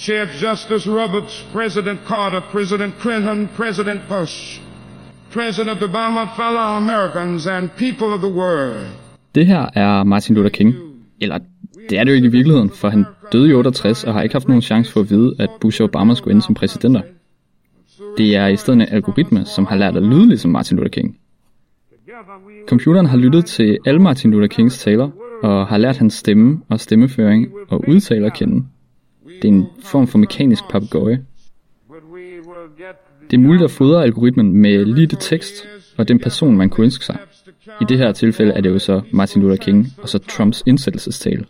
[0.00, 4.60] Chief Justice Roberts, President Carter, President Clinton, President Bush,
[5.30, 8.86] President Obama, fellow Americans, and people of the world.
[9.34, 10.74] Det her er Martin Luther King.
[11.20, 11.38] Eller
[11.90, 14.34] det er det jo ikke i virkeligheden, for han døde i 68 og har ikke
[14.34, 17.02] haft nogen chance for at vide, at Bush og Obama skulle ende som præsidenter.
[18.16, 21.16] Det er i stedet en algoritme, som har lært at lyde ligesom Martin Luther King.
[22.68, 25.10] Computeren har lyttet til alle Martin Luther Kings taler,
[25.42, 28.64] og har lært hans stemme og stemmeføring og udtaler at kende.
[29.42, 31.24] Det er en form for mekanisk papegøje.
[33.30, 35.54] Det er muligt at fodre algoritmen med lige det tekst
[35.96, 37.18] og den person, man kunne ønske sig.
[37.80, 41.44] I det her tilfælde er det jo så Martin Luther King og så Trumps indsættelsestale.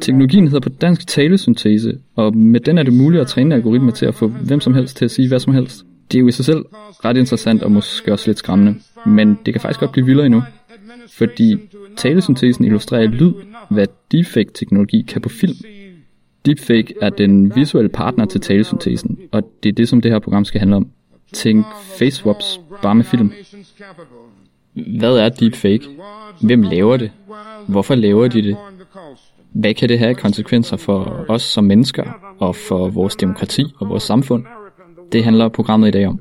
[0.00, 4.06] Teknologien hedder på dansk talesyntese, og med den er det muligt at træne algoritmer til
[4.06, 5.84] at få hvem som helst til at sige hvad som helst.
[6.12, 6.64] Det er jo i sig selv
[7.04, 8.74] ret interessant og måske også lidt skræmmende,
[9.06, 10.42] men det kan faktisk godt blive vildere endnu.
[11.08, 11.56] Fordi
[11.96, 13.32] talesyntesen illustrerer lyd,
[13.70, 15.56] hvad deepfake-teknologi kan på film.
[16.46, 20.44] Deepfake er den visuelle partner til talesyntesen, og det er det, som det her program
[20.44, 20.90] skal handle om.
[21.32, 21.66] Tænk
[21.98, 23.32] face swaps bare med film.
[24.98, 25.88] Hvad er deepfake?
[26.42, 27.12] Hvem laver det?
[27.68, 28.56] Hvorfor laver de det?
[29.54, 34.02] Hvad kan det have konsekvenser for os som mennesker og for vores demokrati og vores
[34.02, 34.44] samfund?
[35.12, 36.20] Det handler programmet i dag om.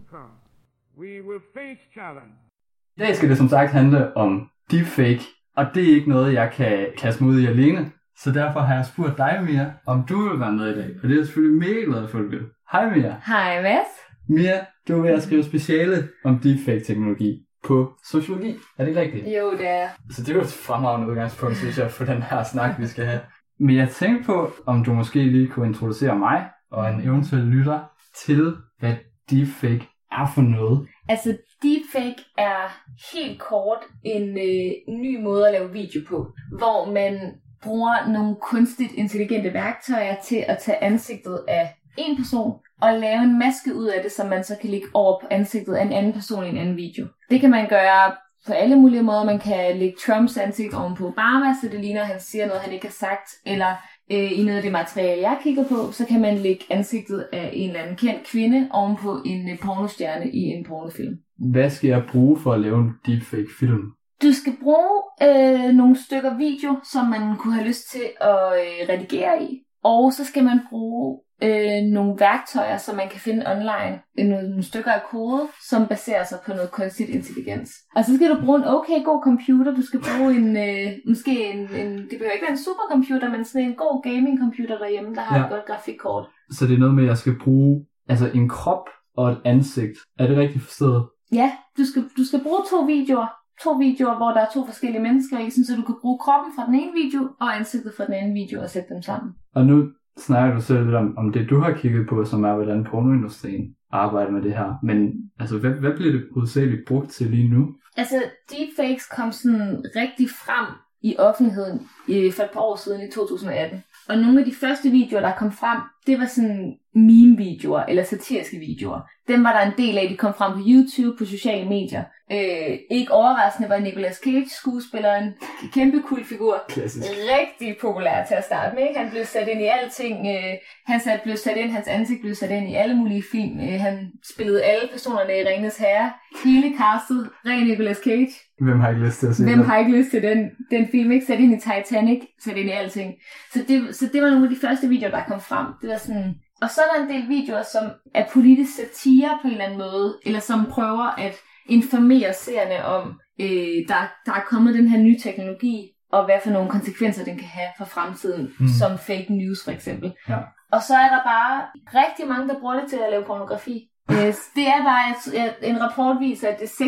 [2.97, 5.21] I dag skal det som sagt handle om deepfake,
[5.57, 7.91] og det er ikke noget, jeg kan kaste mig ud i alene.
[8.23, 10.89] Så derfor har jeg spurgt dig, Mia, om du vil være med i dag.
[11.03, 12.45] Og det er jeg selvfølgelig mega glad for, at du vil.
[12.71, 13.15] Hej Mia.
[13.27, 13.91] Hej Mads.
[14.29, 18.55] Mia, du er ved at skrive speciale om deepfake-teknologi på sociologi.
[18.77, 19.37] Er det ikke rigtigt?
[19.37, 19.87] Jo, det er.
[20.11, 23.05] Så det er jo et fremragende udgangspunkt, synes jeg, for den her snak, vi skal
[23.05, 23.21] have.
[23.59, 27.79] Men jeg tænkte på, om du måske lige kunne introducere mig og en eventuel lytter
[28.25, 28.93] til, hvad
[29.31, 30.87] deepfake er for noget.
[31.09, 32.81] Altså, deepfake er
[33.13, 38.91] helt kort en øh, ny måde at lave video på, hvor man bruger nogle kunstigt
[38.91, 44.03] intelligente værktøjer til at tage ansigtet af en person og lave en maske ud af
[44.03, 46.57] det, som man så kan lægge over på ansigtet af en anden person i en
[46.57, 47.07] anden video.
[47.29, 48.11] Det kan man gøre
[48.47, 49.23] på alle mulige måder.
[49.23, 52.61] Man kan lægge Trumps ansigt oven på Obama, så det ligner, at han siger noget,
[52.61, 53.29] han ikke har sagt.
[53.45, 53.75] Eller
[54.11, 57.49] øh, i noget af det materiale, jeg kigger på, så kan man lægge ansigtet af
[57.53, 61.17] en eller anden kendt kvinde oven på en øh, pornostjerne i en pornofilm.
[61.51, 63.91] Hvad skal jeg bruge for at lave en deepfake-film?
[64.21, 68.89] Du skal bruge øh, nogle stykker video, som man kunne have lyst til at øh,
[68.89, 69.59] redigere i.
[69.83, 73.95] Og så skal man bruge øh, nogle værktøjer, som man kan finde online.
[74.17, 77.71] Nogle, nogle stykker af kode, som baserer sig på noget kunstigt intelligens.
[77.95, 79.75] Og så skal du bruge en okay god computer.
[79.75, 83.45] Du skal bruge en, øh, måske en, en, det behøver ikke være en supercomputer, men
[83.45, 85.43] sådan en god gaming computer derhjemme, der har ja.
[85.43, 86.25] et godt grafikkort.
[86.51, 88.85] Så det er noget med, at jeg skal bruge altså en krop
[89.17, 89.97] og et ansigt.
[90.19, 91.07] Er det rigtigt forstået?
[91.33, 93.40] Ja, du skal, du skal bruge to videoer.
[93.63, 96.65] To videoer, hvor der er to forskellige mennesker i, så du kan bruge kroppen fra
[96.65, 99.33] den ene video og ansigtet fra den anden video og sætte dem sammen.
[99.55, 102.53] Og nu snakker du selv lidt om, om det, du har kigget på, som er,
[102.53, 104.73] hvordan pornoindustrien arbejder med det her.
[104.83, 107.75] Men altså, hvad, hvad bliver det hovedsageligt brugt til lige nu?
[107.97, 110.65] Altså, deepfakes kom sådan rigtig frem
[111.01, 113.83] i offentligheden øh, for et par år siden i 2018.
[114.09, 118.57] Og nogle af de første videoer, der kom frem, det var sådan meme-videoer eller satiriske
[118.57, 118.99] videoer.
[119.27, 122.03] Dem var der en del af, de kom frem på YouTube, på sociale medier.
[122.31, 125.23] Øh, ikke overraskende var Nicolas Cage, skuespilleren,
[125.63, 126.63] en kæmpe cool figur.
[126.69, 127.05] Klassisk.
[127.09, 128.87] Rigtig populær til at starte med.
[128.95, 130.27] Han blev sat ind i alting.
[130.27, 130.53] Øh,
[130.85, 133.59] han sat, blev sat ind, hans ansigt blev sat ind i alle mulige film.
[133.59, 136.11] Øh, han spillede alle personerne i Ringens Herre.
[136.45, 138.33] Hele castet, ren Nicolas Cage.
[138.59, 139.67] Hvem har ikke lyst til at se Hvem det?
[139.67, 141.11] har ikke lyst til den, den film?
[141.11, 143.13] Ikke sat ind i Titanic, sat ind i alting.
[143.53, 145.65] Så det, så det var nogle af de første videoer, der kom frem.
[145.81, 146.35] Det var sådan...
[146.61, 149.79] Og så er der en del videoer, som er politisk satire på en eller anden
[149.79, 151.35] måde, eller som prøver at
[151.69, 156.49] informere seerne om, øh, der, der er kommet den her nye teknologi, og hvad for
[156.49, 158.67] nogle konsekvenser den kan have for fremtiden, mm.
[158.79, 160.13] som fake news for eksempel.
[160.29, 160.37] Ja.
[160.71, 161.61] Og så er der bare
[162.01, 163.87] rigtig mange, der bruger det til at lave pornografi.
[164.11, 165.03] Øh, det er bare,
[165.47, 166.85] at en rapport viser, at det er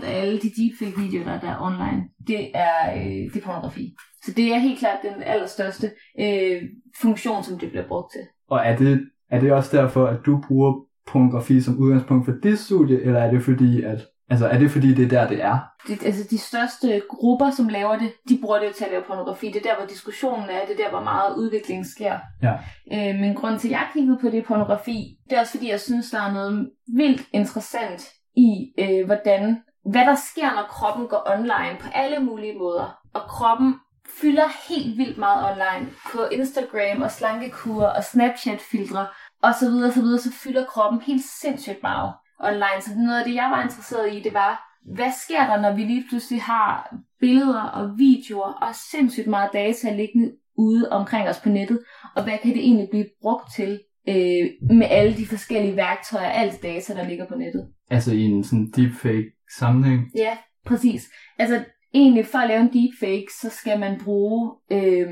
[0.00, 3.94] 96% af alle de deepfake-videoer, der, der er online, det er, øh, det er pornografi.
[4.24, 6.62] Så det er helt klart den allerstørste øh,
[7.00, 8.20] funktion, som det bliver brugt til.
[8.50, 10.74] Og er det, er det også derfor, at du bruger
[11.06, 14.94] pornografi som udgangspunkt for dit studie, eller er det fordi, at Altså, er det fordi,
[14.94, 15.58] det er der, det er?
[15.88, 19.02] Det, altså, de største grupper, som laver det, de bruger det jo til at lave
[19.06, 19.46] pornografi.
[19.46, 20.66] Det er der, hvor diskussionen er.
[20.66, 22.18] Det er der, hvor meget udvikling sker.
[22.42, 22.52] Ja.
[22.92, 25.80] Øh, men grund til, at jeg kiggede på det pornografi, det er også fordi, jeg
[25.80, 28.02] synes, der er noget vildt interessant
[28.36, 29.56] i, øh, hvordan,
[29.92, 32.98] hvad der sker, når kroppen går online på alle mulige måder.
[33.14, 33.74] Og kroppen
[34.20, 39.06] fylder helt vildt meget online på Instagram og slankekur og Snapchat-filtre
[39.42, 42.80] og så videre, så videre, så fylder kroppen helt sindssygt meget online.
[42.80, 44.52] Så noget af det, jeg var interesseret i, det var,
[44.94, 49.92] hvad sker der, når vi lige pludselig har billeder og videoer og sindssygt meget data
[49.94, 51.80] liggende ude omkring os på nettet,
[52.16, 54.46] og hvad kan det egentlig blive brugt til øh,
[54.78, 57.68] med alle de forskellige værktøjer, alt data, der ligger på nettet.
[57.90, 60.00] Altså i en sådan deepfake sammenhæng?
[60.16, 60.36] Ja,
[60.66, 61.02] præcis.
[61.38, 61.64] Altså
[61.96, 65.06] egentlig for at lave en deepfake, så skal man bruge øh,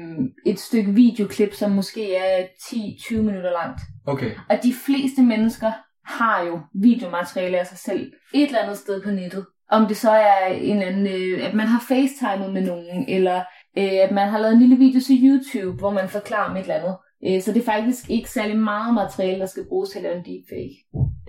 [0.47, 3.81] et stykke videoklip, som måske er 10-20 minutter langt.
[4.07, 4.31] Okay.
[4.51, 5.73] Og de fleste mennesker
[6.05, 9.47] har jo videomateriale af sig selv et eller andet sted på nettet.
[9.71, 13.37] Om det så er en eller anden, øh, at man har facetimet med nogen, eller
[13.79, 16.61] øh, at man har lavet en lille video til YouTube, hvor man forklarer om et
[16.61, 16.97] eller andet.
[17.27, 20.17] Øh, så det er faktisk ikke særlig meget materiale, der skal bruges til at lave
[20.17, 20.77] en deepfake.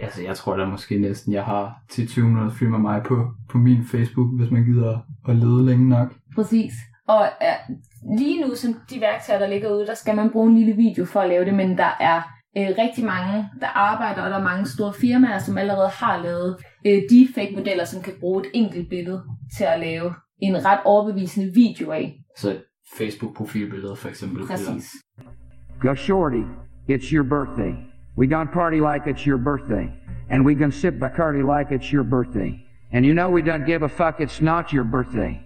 [0.01, 3.57] Altså, jeg tror da måske næsten, jeg har 10-20 minutter film af mig på, på
[3.57, 4.99] min Facebook, hvis man gider
[5.29, 6.13] at lede længe nok.
[6.35, 6.73] Præcis.
[7.07, 7.53] Og ja,
[8.17, 11.05] lige nu, som de værktøjer, der ligger ude, der skal man bruge en lille video
[11.05, 12.21] for at lave det, men der er
[12.57, 16.57] øh, rigtig mange, der arbejder, og der er mange store firmaer, som allerede har lavet
[16.85, 19.23] øh, deepfake-modeller, som kan bruge et enkelt billede
[19.57, 22.19] til at lave en ret overbevisende video af.
[22.37, 22.57] Så
[22.97, 24.47] Facebook-profilbilleder for eksempel.
[24.47, 24.91] Præcis.
[25.83, 26.45] Yo, Shorty,
[26.87, 27.75] it's your birthday.
[28.15, 29.93] We gonna party like it's your birthday.
[30.29, 32.65] And we gonna sip Bacardi like it's your birthday.
[32.93, 35.39] And you know we don't give a fuck, it's not your birthday.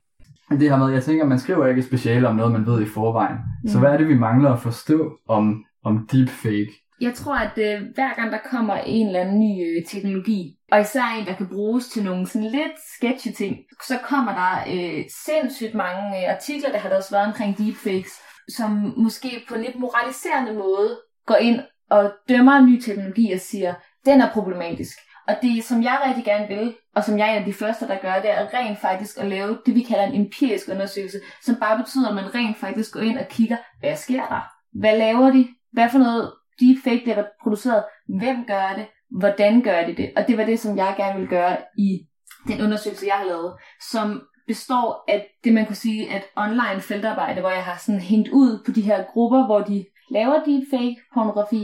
[0.49, 3.37] Det her med, jeg tænker, man skriver ikke speciale om noget, man ved i forvejen.
[3.63, 3.69] Mm.
[3.69, 6.71] Så hvad er det, vi mangler at forstå om, om deepfake?
[7.01, 10.81] Jeg tror, at øh, hver gang der kommer en eller anden ny øh, teknologi, og
[10.81, 15.03] især en, der kan bruges til nogle sådan lidt sketchy ting, så kommer der øh,
[15.25, 18.13] sindssygt mange øh, artikler, der har der også været omkring deepfakes,
[18.57, 21.59] som måske på en lidt moraliserende måde går ind
[21.89, 23.73] og dømmer en ny teknologi og siger,
[24.05, 24.97] den er problematisk.
[25.27, 27.87] Og det, som jeg rigtig gerne vil, og som jeg er en af de første,
[27.87, 31.55] der gør, det er rent faktisk at lave det, vi kalder en empirisk undersøgelse, som
[31.55, 34.41] bare betyder, at man rent faktisk går ind og kigger, hvad sker der?
[34.79, 35.47] Hvad laver de?
[35.71, 37.83] Hvad for noget deepfake bliver der produceret?
[38.19, 38.85] Hvem gør det?
[39.19, 40.11] Hvordan gør de det?
[40.17, 41.99] Og det var det, som jeg gerne ville gøre i
[42.47, 43.53] den undersøgelse, jeg har lavet,
[43.91, 48.29] som består af det, man kunne sige, at online feltarbejde, hvor jeg har sådan hængt
[48.29, 51.63] ud på de her grupper, hvor de laver deepfake pornografi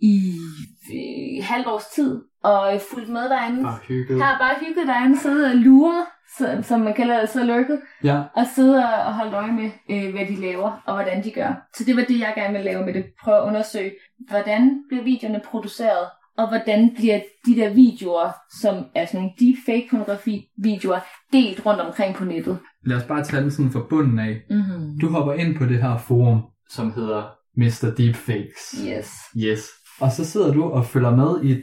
[0.00, 0.14] i
[0.96, 2.10] øh, halvt års tid,
[2.42, 3.62] og fulgt med derinde.
[3.62, 4.22] Bare hygget.
[4.22, 6.04] Har bare hygget derinde, siddet og luret,
[6.62, 10.26] som man kalder det, så lurket, Ja, og sidde og holde øje med, øh, hvad
[10.26, 11.66] de laver, og hvordan de gør.
[11.76, 13.04] Så det var det, jeg gerne vil lave med det.
[13.22, 13.92] Prøve at undersøge,
[14.28, 16.06] hvordan bliver videoerne produceret,
[16.38, 18.30] og hvordan bliver de der videoer,
[18.60, 21.00] som er sådan nogle deepfake pornografi-videoer,
[21.32, 22.58] delt rundt omkring på nettet.
[22.86, 24.42] lad os bare tage den sådan fra bunden af.
[24.50, 24.98] Mm-hmm.
[25.00, 27.22] Du hopper ind på det her forum, som hedder
[27.56, 27.94] Mr.
[27.98, 28.74] Deepfakes.
[28.88, 29.10] Yes.
[29.36, 29.68] Yes.
[30.00, 31.62] Og så sidder du og følger med i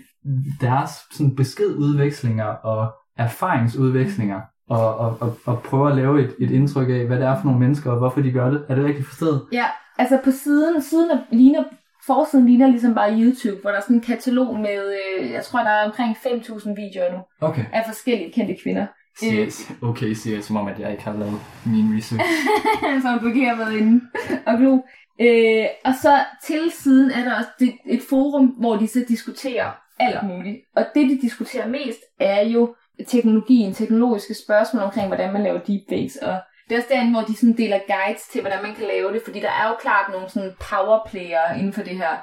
[0.62, 6.90] deres sådan beskedudvekslinger og erfaringsudvekslinger, og, og, og, og prøver at lave et, et indtryk
[6.90, 8.66] af, hvad det er for nogle mennesker, og hvorfor de gør det.
[8.70, 9.42] Er det rigtigt forstået?
[9.52, 9.66] Ja,
[9.98, 11.64] altså på siden, siden af, ligner,
[12.05, 15.59] forsiden ligner ligesom bare YouTube, hvor der er sådan en katalog med, øh, jeg tror,
[15.59, 17.65] der er omkring 5.000 videoer nu, Okay.
[17.73, 18.85] af forskellige kendte kvinder.
[19.19, 19.71] CS.
[19.81, 22.25] Okay, siger jeg, som om, at jeg ikke har lavet min research.
[23.03, 24.01] som du ikke har været inde
[24.45, 24.79] og glo.
[25.21, 29.71] Øh, og så til siden er der også det, et forum, hvor de så diskuterer
[30.00, 30.57] alt muligt.
[30.75, 32.75] Og det, de diskuterer mest, er jo
[33.07, 36.15] teknologien, teknologiske spørgsmål omkring, hvordan man laver deepfakes.
[36.15, 36.38] Og
[36.74, 39.22] det er også derinde, hvor de sådan deler guides til, hvordan man kan lave det,
[39.25, 42.14] fordi der er jo klart nogle sådan powerplayere inden for det her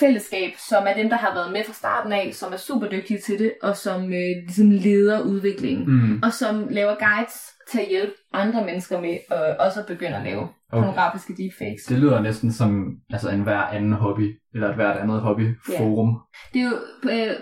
[0.00, 3.20] fællesskab, som er dem, der har været med fra starten af, som er super dygtige
[3.20, 6.20] til det, og som øh, ligesom leder udviklingen Mm.
[6.22, 7.38] og som laver guides
[7.70, 10.82] til at hjælpe andre mennesker med øh, også at begynde at lave okay.
[10.82, 11.84] pornografiske deepfakes.
[11.88, 16.20] Det lyder næsten som altså en hver anden hobby, eller et hvert andet hobbyforum.
[16.54, 16.76] Det er jo,
[17.10, 17.36] øh,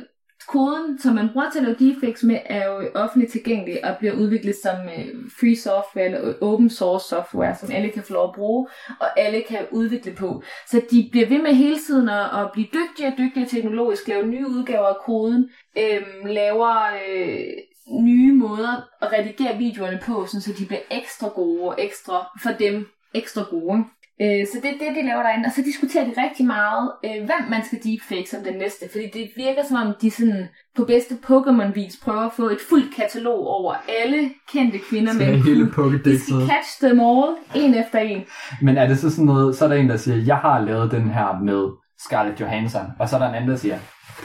[0.49, 4.15] koden, som man bruger til at lave defects med, er jo offentligt tilgængelig og bliver
[4.15, 5.07] udviklet som øh,
[5.41, 8.69] free software eller open source software, som alle kan få lov at bruge,
[9.01, 10.43] og alle kan udvikle på.
[10.67, 14.27] Så de bliver ved med hele tiden at, at blive dygtigere og dygtigere teknologisk, lave
[14.27, 16.77] nye udgaver af koden, øh, laver
[17.09, 17.39] øh,
[17.91, 22.51] nye måder at redigere videoerne på, sådan, så de bliver ekstra gode og ekstra for
[22.51, 23.85] dem ekstra gode.
[24.23, 25.47] Øh, så det er det, de laver derinde.
[25.47, 28.85] Og så diskuterer de rigtig meget, øh, hvem man skal deepfake som den næste.
[28.93, 32.95] Fordi det virker som om, de sådan på bedste Pokémon-vis prøver at få et fuldt
[32.95, 35.67] katalog over alle kendte kvinder Så med hele.
[36.05, 38.23] De skal catch them all, en efter en.
[38.63, 40.91] Men er det så sådan noget, så er der en, der siger, jeg har lavet
[40.91, 41.63] den her med
[41.99, 43.79] Scarlett Johansson, og så er der en anden, der siger,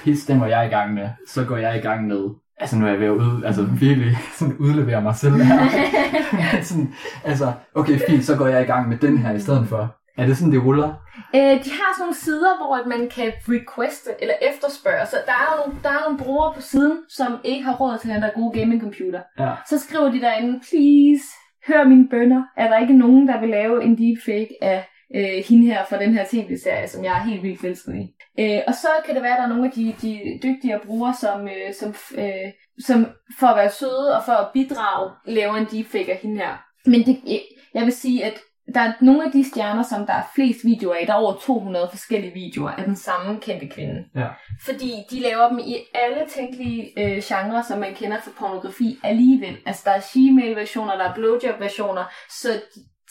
[0.03, 2.23] pis, den var jeg i gang med, så går jeg i gang med,
[2.59, 5.69] altså nu er jeg ved at ud, altså virkelig sådan udlevere mig selv her.
[6.63, 6.93] Sådan,
[7.25, 9.95] altså, okay, fint, så går jeg i gang med den her i stedet for.
[10.17, 10.89] Er det sådan, det ruller?
[11.35, 15.05] Øh, de har sådan nogle sider, hvor at man kan requeste eller efterspørge.
[15.05, 17.97] Så der er, jo nogle, der er nogle brugere på siden, som ikke har råd
[17.97, 19.21] til den der gode gaming-computer.
[19.39, 19.51] Ja.
[19.69, 21.25] Så skriver de derinde, please,
[21.67, 22.43] hør mine bønder.
[22.57, 24.79] Er der ikke nogen, der vil lave en deepfake af
[25.15, 28.15] øh, hende her fra den her tv-serie, som jeg er helt vildt forelsket i.
[28.39, 31.13] Øh, og så kan det være, at der er nogle af de, de dygtige brugere,
[31.13, 33.07] som, øh, som, øh, som
[33.39, 36.63] for at være søde og for at bidrage, laver en deepfake af hende her.
[36.85, 37.41] Men det,
[37.73, 38.33] jeg vil sige, at
[38.73, 41.35] der er nogle af de stjerner, som der er flest videoer af, der er over
[41.41, 44.05] 200 forskellige videoer af den samme kendte kvinde.
[44.15, 44.27] Ja.
[44.65, 49.57] Fordi de laver dem i alle tænkelige øh, genrer, som man kender fra pornografi alligevel.
[49.65, 52.49] Altså der er she-mail-versioner, der er blowjob-versioner, så,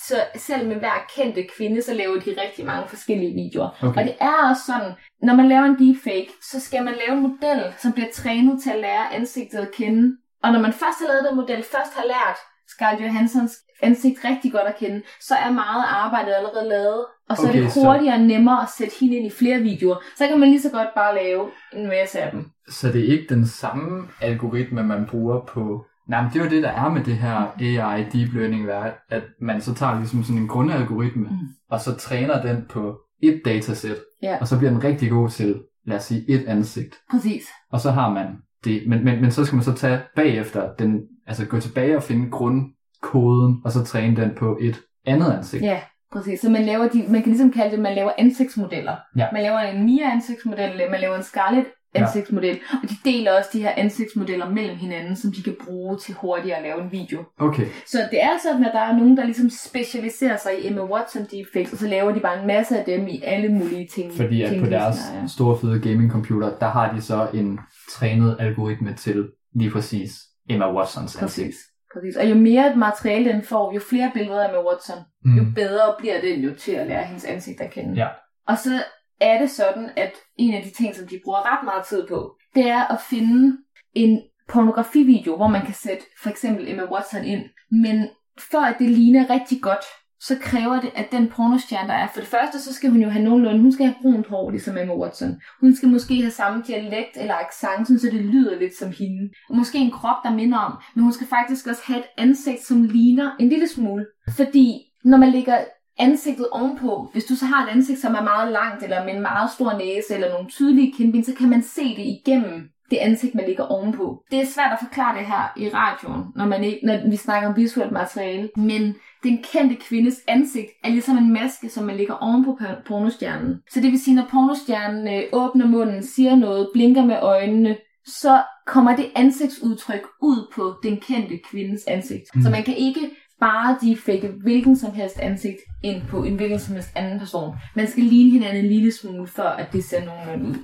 [0.06, 3.68] så selv med hver kendte kvinde, så laver de rigtig mange forskellige videoer.
[3.82, 4.00] Okay.
[4.00, 7.22] Og det er også sådan, når man laver en deepfake, så skal man lave en
[7.22, 10.16] model, som bliver trænet til at lære ansigtet at kende.
[10.42, 12.38] Og når man først har lavet den model, først har lært
[12.68, 13.52] Scarlett Johanssons
[13.82, 17.04] ansigt rigtig godt at kende, så er meget arbejdet allerede lavet.
[17.28, 19.58] Og så okay, er det så- hurtigere og nemmere at sætte hende ind i flere
[19.60, 19.96] videoer.
[20.16, 22.50] Så kan man lige så godt bare lave en masse af dem.
[22.70, 25.84] Så det er ikke den samme algoritme, man bruger på...
[26.08, 28.68] Nej, men det er jo det, der er med det her AI deep learning,
[29.10, 31.36] at man så tager ligesom sådan en grundalgoritme, mm.
[31.70, 34.36] og så træner den på et datasæt, Ja.
[34.40, 36.94] og så bliver den rigtig god til, lad os sige, et ansigt.
[37.10, 37.42] Præcis.
[37.72, 38.26] Og så har man
[38.64, 42.02] det, men, men, men så skal man så tage bagefter, den, altså gå tilbage og
[42.02, 45.62] finde grundkoden, og så træne den på et andet ansigt.
[45.62, 45.80] Ja,
[46.12, 46.40] præcis.
[46.40, 48.96] Så man laver de, man kan ligesom kalde det, man laver ansigtsmodeller.
[49.16, 49.26] Ja.
[49.32, 53.50] Man laver en Mia ansigtsmodel, eller man laver en Scarlett ansigtsmodel, og de deler også
[53.52, 57.24] de her ansigtsmodeller mellem hinanden, som de kan bruge til hurtigere at lave en video.
[57.38, 60.82] Okay, Så det er sådan, at der er nogen, der ligesom specialiserer sig i Emma
[60.84, 64.12] Watson deepfakes, og så laver de bare en masse af dem i alle mulige ting.
[64.12, 65.26] fordi at på tænkelige deres scenarier.
[65.26, 70.10] store fede gaming computer, der har de så en trænet algoritme til lige præcis
[70.50, 71.46] Emma Watsons ansigt.
[71.46, 71.56] Præcis.
[71.94, 72.16] Præcis.
[72.16, 75.36] Og jo mere materiale den får, jo flere billeder af Emma Watson, mm.
[75.36, 77.94] jo bedre bliver den jo til at lære hendes ansigt at kende.
[77.94, 78.08] Ja.
[78.48, 78.82] Og så
[79.20, 82.36] er det sådan, at en af de ting, som de bruger ret meget tid på,
[82.54, 83.58] det er at finde
[83.94, 87.42] en pornografivideo, hvor man kan sætte for eksempel Emma Watson ind.
[87.70, 88.08] Men
[88.50, 89.84] for at det ligner rigtig godt,
[90.20, 93.08] så kræver det, at den pornostjerne, der er, for det første, så skal hun jo
[93.08, 95.40] have nogenlunde, hun skal have brunt hår, ligesom Emma Watson.
[95.60, 99.30] Hun skal måske have samme dialekt eller accent, så det lyder lidt som hende.
[99.50, 102.82] Måske en krop, der minder om, men hun skal faktisk også have et ansigt, som
[102.82, 104.06] ligner en lille smule.
[104.36, 105.58] Fordi når man lægger
[105.98, 109.22] ansigtet ovenpå, hvis du så har et ansigt, som er meget langt, eller med en
[109.22, 113.34] meget stor næse, eller nogle tydelige kindben, så kan man se det igennem det ansigt,
[113.34, 114.22] man ligger ovenpå.
[114.30, 117.48] Det er svært at forklare det her i radioen, når, man ikke, når vi snakker
[117.48, 122.14] om visuelt materiale, men den kendte kvindes ansigt er ligesom en maske, som man lægger
[122.14, 123.56] ovenpå por- pornostjernen.
[123.70, 127.76] Så det vil sige, når pornostjernen øh, åbner munden, siger noget, blinker med øjnene,
[128.06, 132.24] så kommer det ansigtsudtryk ud på den kendte kvindes ansigt.
[132.34, 132.42] Mm.
[132.42, 133.10] Så man kan ikke
[133.40, 137.56] bare deepfake hvilken som helst ansigt ind på en hvilken som helst anden person.
[137.76, 140.56] Man skal ligne hinanden en lille smule, før at det ser nogenlunde ud.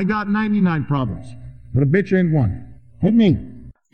[0.00, 1.26] I got 99 problems,
[1.74, 2.52] but a bitch ain't one.
[3.02, 3.38] Hit me.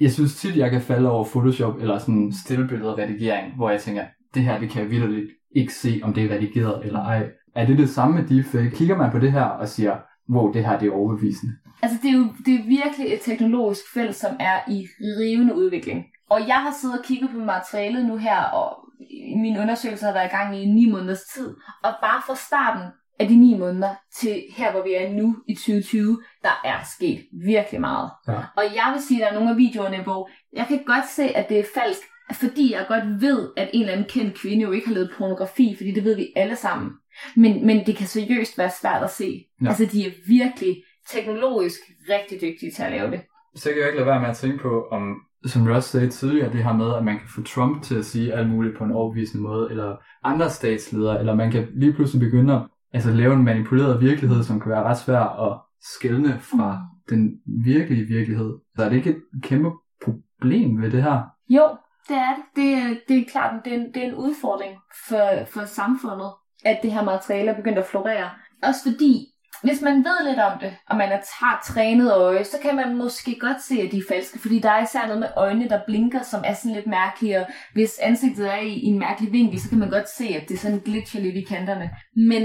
[0.01, 4.43] Jeg synes tit, jeg kan falde over Photoshop eller sådan stillbilledredigering, hvor jeg tænker, det
[4.43, 7.27] her det kan jeg vildt ikke se, om det er redigeret eller ej.
[7.55, 8.71] Er det det samme med deepfake?
[8.71, 9.97] Kigger man på det her og siger,
[10.31, 11.53] wow, det her det er overbevisende.
[11.83, 14.87] Altså, det er jo det er virkelig et teknologisk felt, som er i
[15.21, 16.05] rivende udvikling.
[16.33, 18.69] Og jeg har siddet og kigget på materialet nu her, og
[19.43, 21.49] min undersøgelse har været i gang i ni måneders tid.
[21.83, 25.55] Og bare fra starten af de ni måneder til her, hvor vi er nu i
[25.55, 28.11] 2020, der er sket virkelig meget.
[28.29, 28.41] Ja.
[28.57, 31.23] Og jeg vil sige, at der er nogle af videoerne, hvor jeg kan godt se,
[31.23, 32.01] at det er falsk,
[32.33, 35.75] fordi jeg godt ved, at en eller anden kendt kvinde jo ikke har lavet pornografi,
[35.77, 36.91] fordi det ved vi alle sammen.
[37.37, 39.45] Men, men det kan seriøst være svært at se.
[39.63, 39.69] Ja.
[39.69, 43.21] Altså, de er virkelig teknologisk rigtig dygtige til at lave det.
[43.55, 45.03] Så kan jeg ikke lade være med at tænke på, om,
[45.47, 48.35] som Ross sagde tidligere, det her med, at man kan få Trump til at sige
[48.35, 52.55] alt muligt på en overbevisende måde, eller andre statsledere, eller man kan lige pludselig begynde
[52.55, 57.17] at altså, lave en manipuleret virkelighed, som kan være ret svær at skælne fra mm.
[57.17, 58.59] den virkelige virkelighed.
[58.77, 59.71] Så er det ikke et kæmpe
[60.05, 61.23] problem ved det her?
[61.49, 61.69] Jo,
[62.09, 62.79] det er det.
[62.89, 66.31] Det det er klart, det er, en, det er en udfordring for, for samfundet,
[66.65, 68.31] at det her materiale er begyndt at florere.
[68.63, 69.27] Også fordi,
[69.63, 72.97] hvis man ved lidt om det, og man er- har trænet øje, så kan man
[72.97, 75.81] måske godt se, at de er falske, fordi der er især noget med øjnene, der
[75.87, 79.61] blinker, som er sådan lidt mærkelige, og hvis ansigtet er i, i en mærkelig vinkel,
[79.61, 81.91] så kan man godt se, at det sådan glitcher lidt i kanterne.
[82.17, 82.43] Men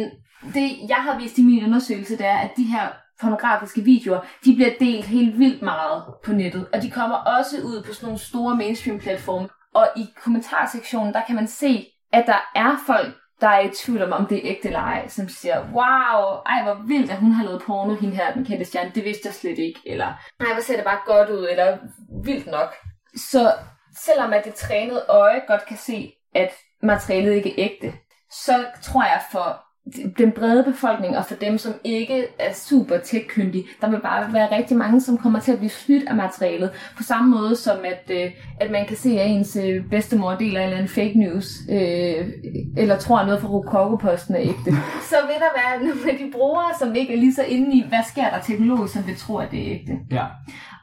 [0.54, 2.88] det, jeg har vist i min undersøgelse, det er, at de her
[3.22, 7.84] pornografiske videoer, de bliver delt helt vildt meget på nettet, og de kommer også ud
[7.88, 9.48] på sådan nogle store mainstream-platforme.
[9.76, 14.03] Og i kommentarsektionen, der kan man se, at der er folk, der er i tvivl
[14.03, 17.32] om, om det er ægte eller ej, som siger, wow, ej hvor vildt, at hun
[17.32, 20.06] har lavet porno, hende her, den kendte stjerne, det vidste jeg slet ikke, eller
[20.39, 21.77] ej, hvor ser det bare godt ud, eller
[22.24, 22.74] vildt nok.
[23.15, 23.53] Så
[23.98, 26.51] selvom at det trænede øje godt kan se, at
[26.84, 27.94] materialet ikke er ægte,
[28.32, 29.67] så tror jeg for
[30.17, 34.58] den brede befolkning og for dem, som ikke er super tech-kyndige, der vil bare være
[34.58, 36.72] rigtig mange, som kommer til at blive snydt af materialet.
[36.98, 40.60] På samme måde som, at, øh, at man kan se, at ens øh, bedstemor deler
[40.60, 42.27] en eller anden fake news, øh,
[42.77, 44.72] eller tror, at noget fra Rokokoposten er ægte.
[45.12, 47.86] Så vil der være nogle af de brugere, som ikke er lige så inde i,
[47.88, 49.94] hvad sker der teknologisk, som vil tro, at det er ægte.
[50.12, 50.25] Ja.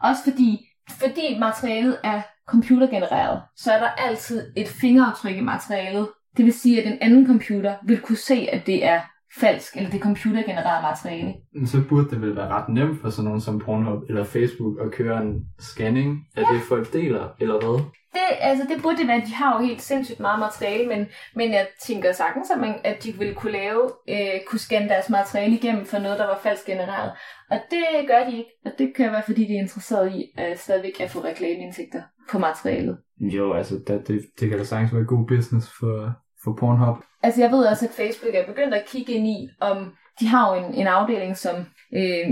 [0.02, 6.44] Også fordi, fordi materialet er computergenereret, så er der altid et fingeraftryk i materialet, Det
[6.44, 9.00] vil sige, at en anden computer vil kunne se, at det er
[9.40, 11.34] falsk, eller det er computergenereret materiale.
[11.54, 14.80] Men så burde det vel være ret nemt for sådan nogen som Pornhub eller Facebook
[14.84, 17.84] at køre en scanning af det, folk deler, eller hvad?
[18.12, 19.20] Det, altså, det burde det være.
[19.20, 23.04] De har jo helt sindssygt meget materiale, men, men jeg tænker sagtens, at, man, at
[23.04, 26.66] de ville kunne lave, øh, kunne scanne deres materiale igennem for noget, der var falsk
[26.66, 27.12] genereret.
[27.50, 30.56] Og det gør de ikke, og det kan være, fordi de er interesseret i øh,
[30.56, 32.98] stadigvæk at få reklameindtægter på materialet.
[33.20, 36.12] Jo, altså det, det, det kan da sagtens være god business for,
[36.44, 36.96] for Pornhub.
[37.22, 40.54] Altså jeg ved også, at Facebook er begyndt at kigge ind i, om de har
[40.54, 41.56] jo en, en afdeling, som
[41.92, 42.28] øh,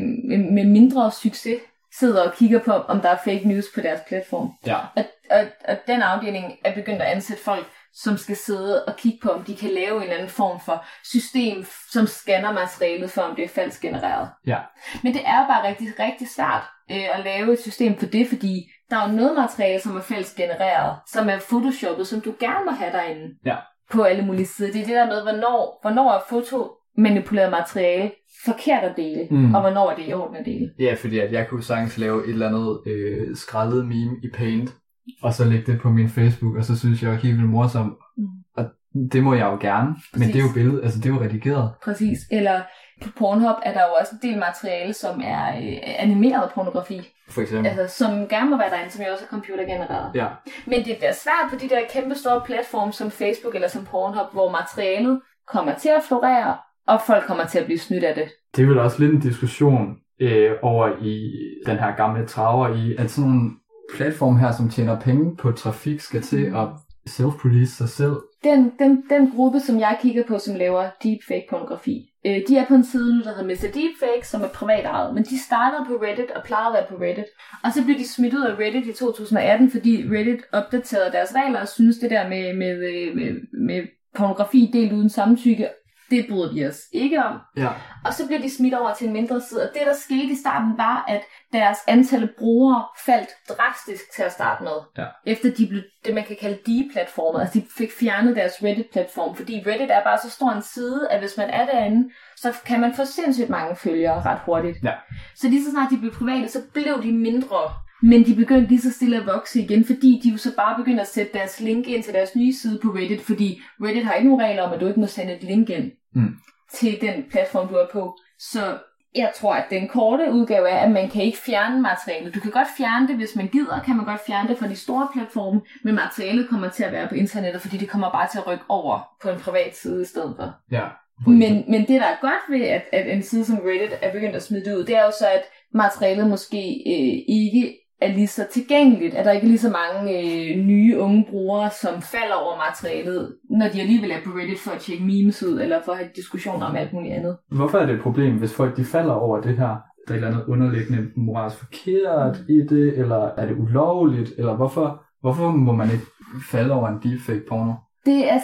[0.50, 1.60] med, mindre succes
[1.98, 4.50] sidder og kigger på, om der er fake news på deres platform.
[4.66, 4.78] Ja.
[4.96, 9.18] Og, og, og den afdeling er begyndt at ansætte folk, som skal sidde og kigge
[9.22, 13.22] på, om de kan lave en eller anden form for system, som scanner materialet for,
[13.22, 14.28] om det er falsk genereret.
[14.46, 14.58] Ja.
[15.02, 18.70] Men det er bare rigtig, rigtig svært øh, at lave et system for det, fordi
[18.90, 22.64] der er jo noget materiale, som er falsk genereret, som er photoshoppet, som du gerne
[22.64, 23.56] må have derinde Ja.
[23.92, 24.72] På alle mulige sider.
[24.72, 28.10] Det er det der med, hvornår, hvornår er foto manipuleret materiale
[28.44, 29.54] forkert at dele, Mm.
[29.54, 30.70] og hvornår er det i orden at dele.
[30.78, 34.74] Ja, fordi at jeg kunne sagtens lave et eller andet øh, skrællet meme i Paint,
[35.22, 37.96] og så lægge det på min Facebook, og så synes jeg var helt vildt morsom.
[38.16, 38.24] Mm.
[38.56, 38.64] Og
[39.12, 40.32] det må jeg jo gerne, men Præcis.
[40.32, 41.70] det er jo billedet, altså det er jo redigeret.
[41.84, 42.18] Præcis.
[42.30, 42.60] Eller
[43.04, 47.40] på Pornhub er der jo også en del materiale, som er øh, animeret pornografi, For
[47.40, 47.66] eksempel.
[47.66, 50.10] altså, som gerne må være derinde, som jo også er computergenereret.
[50.14, 50.26] Ja.
[50.66, 54.32] Men det bliver svært på de der kæmpe store platforme som Facebook eller som Pornhub,
[54.32, 55.20] hvor materialet
[55.52, 56.56] kommer til at florere,
[56.86, 58.28] og folk kommer til at blive snydt af det.
[58.56, 61.32] Det er vel også lidt en diskussion øh, over i
[61.66, 63.50] den her gamle traver i, at sådan nogle
[63.96, 66.68] platform her, som tjener penge på trafik, skal til at
[67.08, 68.16] self-police sig selv.
[68.44, 72.74] Den, den, den gruppe, som jeg kigger på, som laver deepfake-pornografi, øh, de er på
[72.74, 73.70] en side nu, der hedder Mr.
[73.78, 77.04] Deepfake, som er privat ejet, men de startede på Reddit og plejede at være på
[77.04, 77.30] Reddit.
[77.64, 81.60] Og så blev de smidt ud af Reddit i 2018, fordi Reddit opdaterede deres regler
[81.60, 83.82] og synes det der med, med, øh, med, med
[84.14, 85.68] pornografi delt uden samtykke,
[86.12, 87.38] det bryder de os ikke om.
[87.56, 87.68] Ja.
[88.04, 89.62] Og så blev de smidt over til en mindre side.
[89.62, 94.32] Og det, der skete i starten, var, at deres antal brugere faldt drastisk til at
[94.32, 94.78] starte med.
[94.98, 95.06] Ja.
[95.26, 97.40] Efter de blev det, man kan kalde de-platformet.
[97.40, 99.36] Altså, de fik fjernet deres Reddit-platform.
[99.36, 102.80] Fordi Reddit er bare så stor en side, at hvis man er derinde, så kan
[102.80, 104.78] man få sindssygt mange følgere ret hurtigt.
[104.84, 104.94] Ja.
[105.36, 107.58] Så lige så snart de blev private, så blev de mindre.
[108.02, 111.00] Men de begyndte lige så stille at vokse igen, fordi de jo så bare begyndte
[111.02, 114.28] at sætte deres link ind til deres nye side på Reddit, fordi Reddit har ikke
[114.28, 116.34] nogen regler om, at du ikke må sende et link ind Mm.
[116.74, 118.16] til den platform, du er på.
[118.38, 118.78] Så
[119.14, 122.34] jeg tror, at den korte udgave er, at man kan ikke fjerne materialet.
[122.34, 124.76] Du kan godt fjerne det, hvis man gider, kan man godt fjerne det fra de
[124.76, 128.38] store platforme, men materialet kommer til at være på internettet, fordi det kommer bare til
[128.38, 130.54] at rykke over på en privat side i stedet for.
[130.70, 130.84] Ja.
[131.26, 134.36] Men, men det, der er godt ved, at, at en side som Reddit er begyndt
[134.36, 135.42] at smide det ud, det er jo så, at
[135.74, 140.18] materialet måske øh, ikke er lige så tilgængeligt, at der ikke er lige så mange
[140.18, 144.70] øh, nye unge brugere, som falder over materialet, når de alligevel er på Reddit for
[144.70, 147.36] at tjekke memes ud, eller for at have diskussioner om alt muligt andet.
[147.50, 149.76] Hvorfor er det et problem, hvis folk de falder over det her?
[150.08, 154.56] Der er et eller andet underliggende moralsk forkert i det, eller er det ulovligt, eller
[154.56, 156.04] hvorfor, hvorfor må man ikke
[156.50, 157.72] falde over en deepfake porno?
[158.06, 158.40] Det er,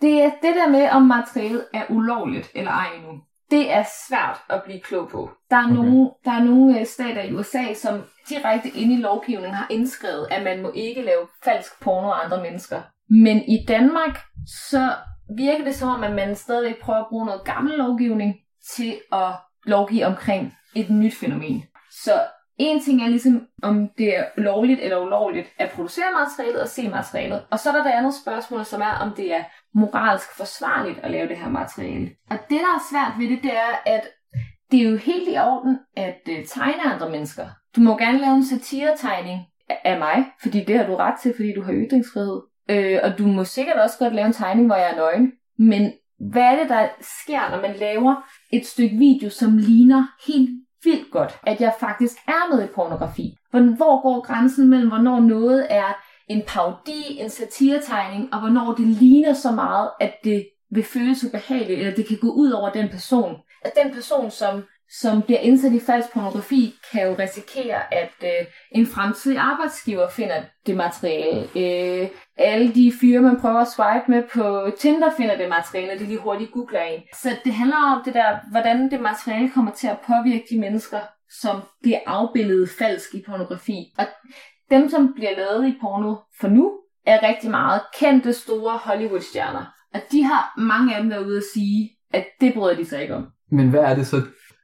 [0.00, 3.20] det er det der med, om materialet er ulovligt eller ej nu.
[3.52, 5.30] Det er svært at blive klog på.
[5.50, 5.74] Der er, Okay.
[5.74, 7.94] nogle, der er nogle øh, stater i USA, som
[8.28, 12.42] direkte inde i lovgivningen har indskrevet, at man må ikke lave falsk porno af andre
[12.42, 12.80] mennesker.
[13.08, 14.20] Men i Danmark,
[14.70, 14.92] så
[15.36, 18.34] virker det som om, at man stadigvæk prøver at bruge noget gammel lovgivning
[18.76, 19.30] til at
[19.66, 21.62] lovgive omkring et nyt fænomen.
[22.04, 22.12] Så
[22.58, 26.88] en ting er ligesom, om det er lovligt eller ulovligt at producere materialet og se
[26.88, 27.44] materialet.
[27.50, 31.10] Og så er der det andet spørgsmål, som er, om det er moralsk forsvarligt at
[31.10, 32.10] lave det her materiale.
[32.30, 34.08] Og det, der er svært ved det, det er, at
[34.70, 37.46] det er jo helt i orden at øh, tegne andre mennesker.
[37.76, 39.40] Du må gerne lave en satiretegning
[39.84, 42.40] af- mig, fordi det har du ret til, fordi du har ytringsfrihed.
[42.70, 45.32] Øh, og du må sikkert også godt lave en tegning, hvor jeg er nøgen.
[45.58, 45.92] Men
[46.32, 48.14] hvad er det, der sker, når man laver
[48.52, 50.50] et stykke video, som ligner helt
[50.84, 53.34] vildt godt, at jeg faktisk er med i pornografi?
[53.50, 58.86] Hvor- Hvor går grænsen mellem, hvornår noget er en parodi, en satiretegning, og hvornår det
[58.86, 62.88] ligner så meget, at det vil føles ubehageligt, eller det kan gå ud over den
[62.88, 63.36] person.
[63.64, 68.46] At den person, som, som bliver indsat i falsk pornografi, kan jo risikere, at øh,
[68.72, 71.48] en fremtidig arbejdsgiver finder det materiale.
[71.56, 75.98] Øh, alle de fyre, man prøver at swipe med på Tinder, finder det materiale, og
[75.98, 77.00] de lige hurtigt googler en.
[77.14, 80.98] Så det handler om det der, hvordan det materiale kommer til at påvirke de mennesker,
[81.40, 83.92] som bliver afbildet falsk i pornografi.
[83.98, 84.06] Og
[84.72, 86.72] dem, som bliver lavet i porno for nu,
[87.06, 89.64] er rigtig meget kendte, store Hollywood-stjerner.
[89.94, 93.02] Og de har mange af dem været ude at sige, at det bryder de sig
[93.02, 93.26] ikke om.
[93.50, 94.16] Men hvad er det så?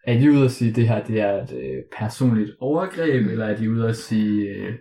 [0.07, 3.47] Er de ude at sige, at det her det er et øh, personligt overgreb, eller
[3.47, 4.73] er de ude at sige, øh,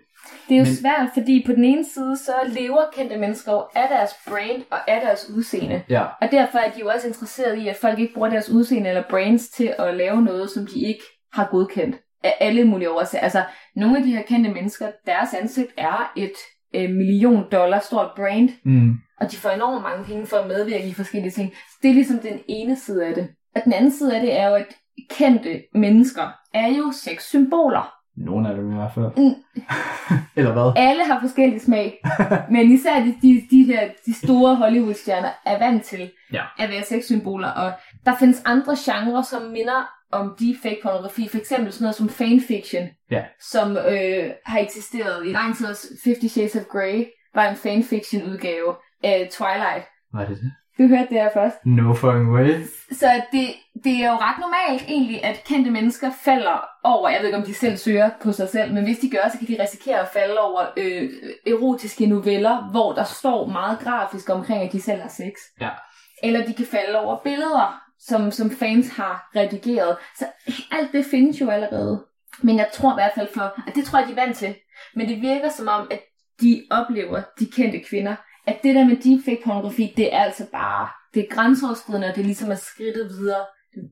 [0.49, 3.65] Det er jo Men- svært, fordi på den ene side, så lever kendte mennesker jo
[3.75, 5.81] af deres brand og af deres udseende.
[5.89, 8.89] Ja, Og derfor er de jo også interesseret i, at folk ikke bruger deres udseende
[8.89, 11.95] eller brains til at lave noget, som de ikke har godkendt.
[12.23, 13.23] Af alle mulige årsager.
[13.23, 13.43] Altså,
[13.75, 16.31] nogle af de her kendte mennesker, deres ansigt er et
[16.75, 18.93] øh, million dollar stort brand, mm.
[19.21, 21.53] og de får enormt mange penge for at medvirke i forskellige ting.
[21.69, 23.27] Så det er ligesom den ene side af det.
[23.55, 24.65] Og den anden side af det er jo, at
[25.09, 27.93] kendte mennesker er jo sexsymboler.
[28.17, 29.05] nogle af dem i hvert fald.
[29.17, 29.35] Mm.
[30.37, 30.73] Eller hvad?
[30.75, 31.99] Alle har forskellig smag,
[32.51, 36.43] men især de, de, de her de store Hollywood-stjerner er vant til Ja.
[36.59, 37.71] at være sexsymboler, og
[38.05, 42.87] der findes andre genrer, som minder om deepfake pornografi, for eksempel sådan noget som fanfiction,
[43.11, 43.23] Ja.
[43.41, 45.67] som øh, har eksisteret i lang tid.
[45.67, 45.87] også.
[46.03, 49.85] Fifty Shades of Grey var en fanfiction udgave af Twilight.
[50.13, 50.51] Hvad er det det?
[50.79, 51.55] Du hørte det her først.
[51.65, 52.63] No fucking way.
[52.91, 53.47] Så det,
[53.83, 57.43] det er jo ret normalt egentlig, at kendte mennesker falder over, jeg ved ikke om
[57.43, 60.07] de selv søger på sig selv, men hvis de gør, så kan de risikere at
[60.13, 61.09] falde over øh,
[61.47, 65.33] erotiske noveller, hvor der står meget grafisk omkring, at de selv har sex.
[65.61, 65.69] Ja.
[66.23, 69.97] Eller de kan falde over billeder, som, som fans har redigeret.
[70.19, 70.25] Så
[70.71, 72.05] alt det findes jo allerede.
[72.43, 74.55] Men jeg tror i hvert fald for, at det tror jeg, de er vant til.
[74.95, 75.99] Men det virker som om, at
[76.41, 78.15] de oplever, de kendte kvinder,
[78.47, 82.21] at det der med deepfake pornografi, det er altså bare, det er grænseoverskridende, og det
[82.21, 83.45] er ligesom at skridtet videre.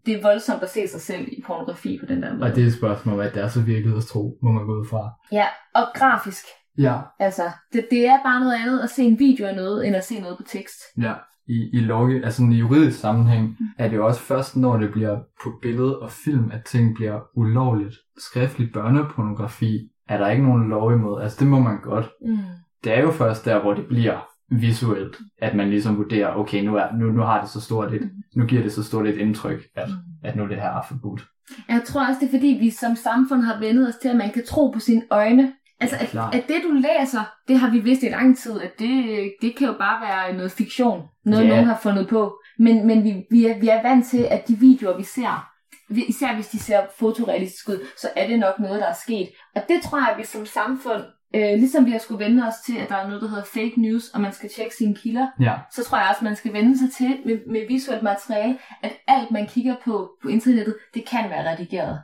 [0.05, 2.43] Det er voldsomt at se sig selv i pornografi på den der måde.
[2.49, 5.09] Og det er et spørgsmål, hvad det er så virkelighedstro, må man gå ud fra.
[5.31, 6.45] Ja, og grafisk.
[6.77, 9.95] Ja, Altså, det, det er bare noget andet at se en video af noget, end
[9.95, 10.75] at se noget på tekst.
[11.01, 11.13] ja.
[11.47, 15.19] I, i, lovgiv- altså i juridisk sammenhæng er det jo også først, når det bliver
[15.43, 17.95] på billede og film, at ting bliver ulovligt.
[18.17, 21.21] Skriftlig børnepornografi er der ikke nogen lov imod.
[21.21, 22.09] Altså det må man godt.
[22.21, 22.37] Mm.
[22.83, 26.75] Det er jo først der, hvor det bliver visuelt, at man ligesom vurderer, okay, nu,
[26.75, 29.59] er, nu, nu har det så stort et, nu giver det så stort et indtryk,
[29.75, 29.89] at,
[30.23, 31.25] at nu det her er forbudt.
[31.69, 34.31] Jeg tror også, det er fordi, vi som samfund har vendet os til, at man
[34.31, 35.53] kan tro på sine øjne.
[35.79, 36.35] Altså, at, klart.
[36.35, 39.67] at det du læser, det har vi vidst i lang tid, at det, det kan
[39.67, 41.01] jo bare være noget fiktion.
[41.25, 41.49] Noget, Ja.
[41.49, 42.33] nogen har fundet på.
[42.59, 45.49] Men, men vi, vi, er, vi er vant til, at de videoer, vi ser,
[45.89, 49.29] vi- især hvis de ser fotorealistisk ud, så er det nok noget, der er sket.
[49.55, 51.01] Og det tror jeg, at vi som samfund,
[51.35, 53.73] øh, ligesom vi har skulle vende os til, at der er noget, der hedder fake
[53.77, 56.77] news, og man skal tjekke sine kilder, Ja, så tror jeg også, man skal vende
[56.79, 61.29] sig til med, med visuelt materiale, at alt, man kigger på på internettet, det kan
[61.29, 61.99] være redigeret.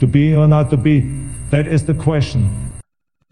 [0.00, 1.02] To be or not to be,
[1.52, 2.42] that is the question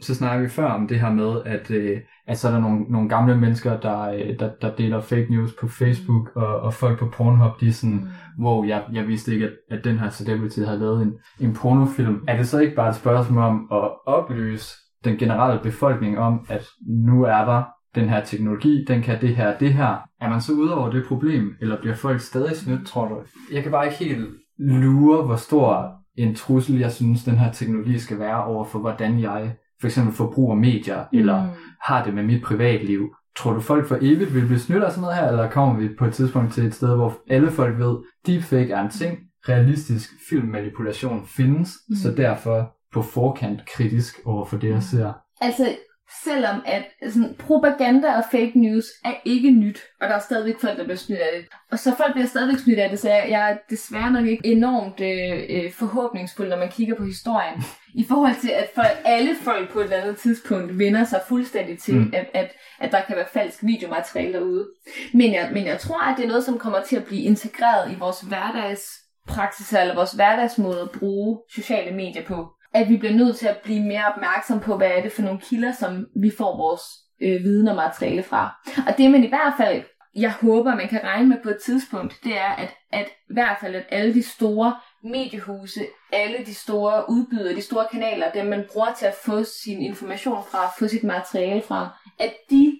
[0.04, 2.80] så snakker vi før om det her med, at, øh, at så er der nogle,
[2.88, 6.98] nogle gamle mennesker, der, øh, der, der deler fake news på Facebook, og, og folk
[6.98, 8.08] på Pornhub, de er sådan,
[8.40, 12.24] wow, jeg, jeg vidste ikke, at, at den her celebrity havde lavet en, en pornofilm.
[12.28, 16.66] Er det så ikke bare et spørgsmål om at oplyse den generelle befolkning om, at
[16.86, 17.62] nu er der
[17.94, 19.96] den her teknologi, den kan det her, det her.
[20.20, 23.14] Er man så ude over det problem, eller bliver folk stadig snydt, tror du?
[23.52, 27.98] Jeg kan bare ikke helt lure, hvor stor en trussel, jeg synes, den her teknologi
[27.98, 31.18] skal være over for, hvordan jeg for eksempel forbruger medier, mm.
[31.18, 31.48] eller
[31.80, 33.14] har det med mit privatliv.
[33.36, 35.88] Tror du, folk for evigt vil blive snydt af sådan noget her, eller kommer vi
[35.98, 39.18] på et tidspunkt til et sted, hvor alle folk ved, deepfake er en ting,
[39.48, 41.96] realistisk filmmanipulation findes, mm.
[41.96, 45.12] så derfor på forkant kritisk over for det, jeg ser.
[45.40, 45.76] Altså,
[46.24, 50.78] selvom at sådan, propaganda og fake news er ikke nyt, og der er stadigvæk folk,
[50.78, 51.44] der bliver snydt af det.
[51.70, 54.46] Og så folk bliver stadigvæk snydt af det, så jeg, jeg er desværre nok ikke
[54.46, 57.62] enormt øh, øh, forhåbningsfuld, når man kigger på historien.
[57.94, 61.78] I forhold til, at folk, alle folk på et eller andet tidspunkt vender sig fuldstændig
[61.78, 62.10] til, Mm.
[62.14, 64.68] at, at, at der kan være falsk videomateriale derude.
[65.14, 67.92] Men jeg, men jeg tror, at det er noget, som kommer til at blive integreret
[67.92, 73.36] i vores hverdagspraksis, eller vores hverdagsmåde at bruge sociale medier på at vi bliver nødt
[73.36, 76.56] til at blive mere opmærksom på, hvad er det for nogle kilder, som vi får
[76.56, 76.82] vores
[77.22, 78.54] øh, viden og materiale fra.
[78.86, 79.82] Og det, man i hvert fald,
[80.16, 83.56] jeg håber, man kan regne med på et tidspunkt, det er, at, at i hvert
[83.60, 85.80] fald, at alle de store mediehuse,
[86.12, 90.44] alle de store udbydere, de store kanaler, dem man bruger til at få sin information
[90.50, 92.78] fra, få sit materiale fra, at de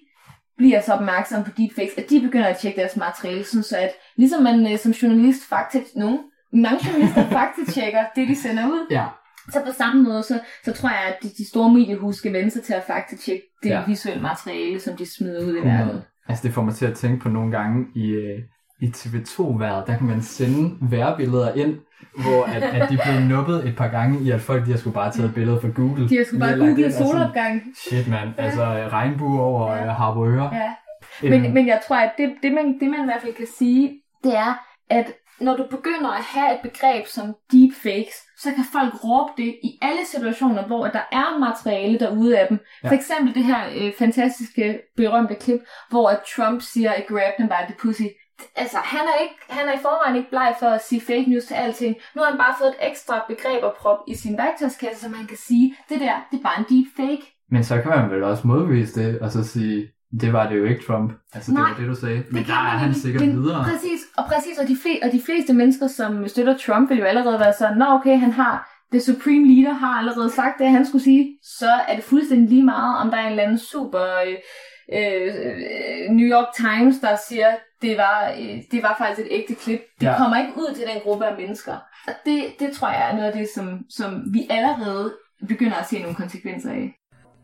[0.57, 3.91] bliver så opmærksomme på deepfakes, at de begynder at tjekke deres materiale, sådan så at
[4.15, 6.19] ligesom man øh, som journalist faktisk, nogen,
[6.53, 9.05] mange journalister faktisk tjekker det, de sender ud, Ja,
[9.51, 12.51] så på samme måde, så, så tror jeg, at de, de store mediehus skal vende
[12.51, 13.83] sig til at faktisk tjekke det Ja.
[13.87, 15.71] visuelle materiale, som de smider ud i verden.
[15.71, 16.03] 100.
[16.27, 18.39] Altså det får mig til at tænke på nogle gange i, øh,
[18.81, 21.75] i TV2-været, der kan man sende værbilleder ind,
[22.15, 24.93] hvor at, at de blev nuppet et par gange i, at folk de har skulle
[24.93, 26.09] bare taget billeder fra Google.
[26.09, 27.61] De har sgu bare googlet sådan, solopgang.
[27.87, 29.83] Shit mand, altså øh, regnbue over Ja.
[29.85, 29.91] ja.
[29.91, 30.55] Harboøre.
[30.55, 30.71] Ja.
[31.23, 33.47] Øhm, Men, men jeg tror, at det, det, man, det man i hvert fald kan
[33.57, 34.53] sige, det er,
[34.89, 35.05] at
[35.41, 39.79] når du begynder at have et begreb som deepfakes, så kan folk råbe det i
[39.81, 42.59] alle situationer, hvor der er materiale derude af dem.
[42.83, 42.89] Ja.
[42.89, 47.47] For eksempel det her øh, fantastiske, berømte klip, hvor at Trump siger, I grabbed him
[47.47, 48.09] by the pussy.
[48.55, 51.45] Altså, han er, ikke, han er i forvejen ikke bleg for at sige fake news
[51.45, 51.95] til alting.
[52.15, 55.27] Nu har han bare fået et ekstra begreb at proppe i sin værktøjskasse, som han
[55.27, 57.25] kan sige, det der, det er bare en deep fake.
[57.51, 60.65] Men så kan man vel også modbevise det, og så sige, det var det jo
[60.65, 61.11] ikke Trump.
[61.33, 62.23] Altså, det Nej, var det, du sagde.
[62.29, 62.99] Men Det der er han ikke.
[62.99, 63.63] sikkert Men videre.
[63.63, 67.05] Præcis, og præcis, og de, fle, og de fleste mennesker, som støtter Trump, vil jo
[67.05, 70.85] allerede være sådan, nå okay, han har, the supreme leader har allerede sagt det, han
[70.85, 74.05] skulle sige, så er det fuldstændig lige meget, om der er en eller anden super
[74.27, 74.37] øh,
[74.99, 77.47] øh, New York Times, der siger,
[77.81, 79.79] det var, øh, det var faktisk et ægte klip.
[79.99, 80.17] Det ja.
[80.17, 81.73] kommer ikke ud til den gruppe af mennesker.
[82.07, 85.13] Og det, det tror jeg er noget af det, som, som vi allerede
[85.47, 86.93] begynder at se nogle konsekvenser af.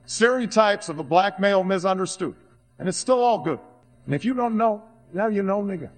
[0.07, 2.33] Stereotypes of a black male misunderstood.
[2.79, 3.59] And it's still all good.
[4.05, 4.81] And if you don't know,
[5.13, 5.89] now you know, nigga.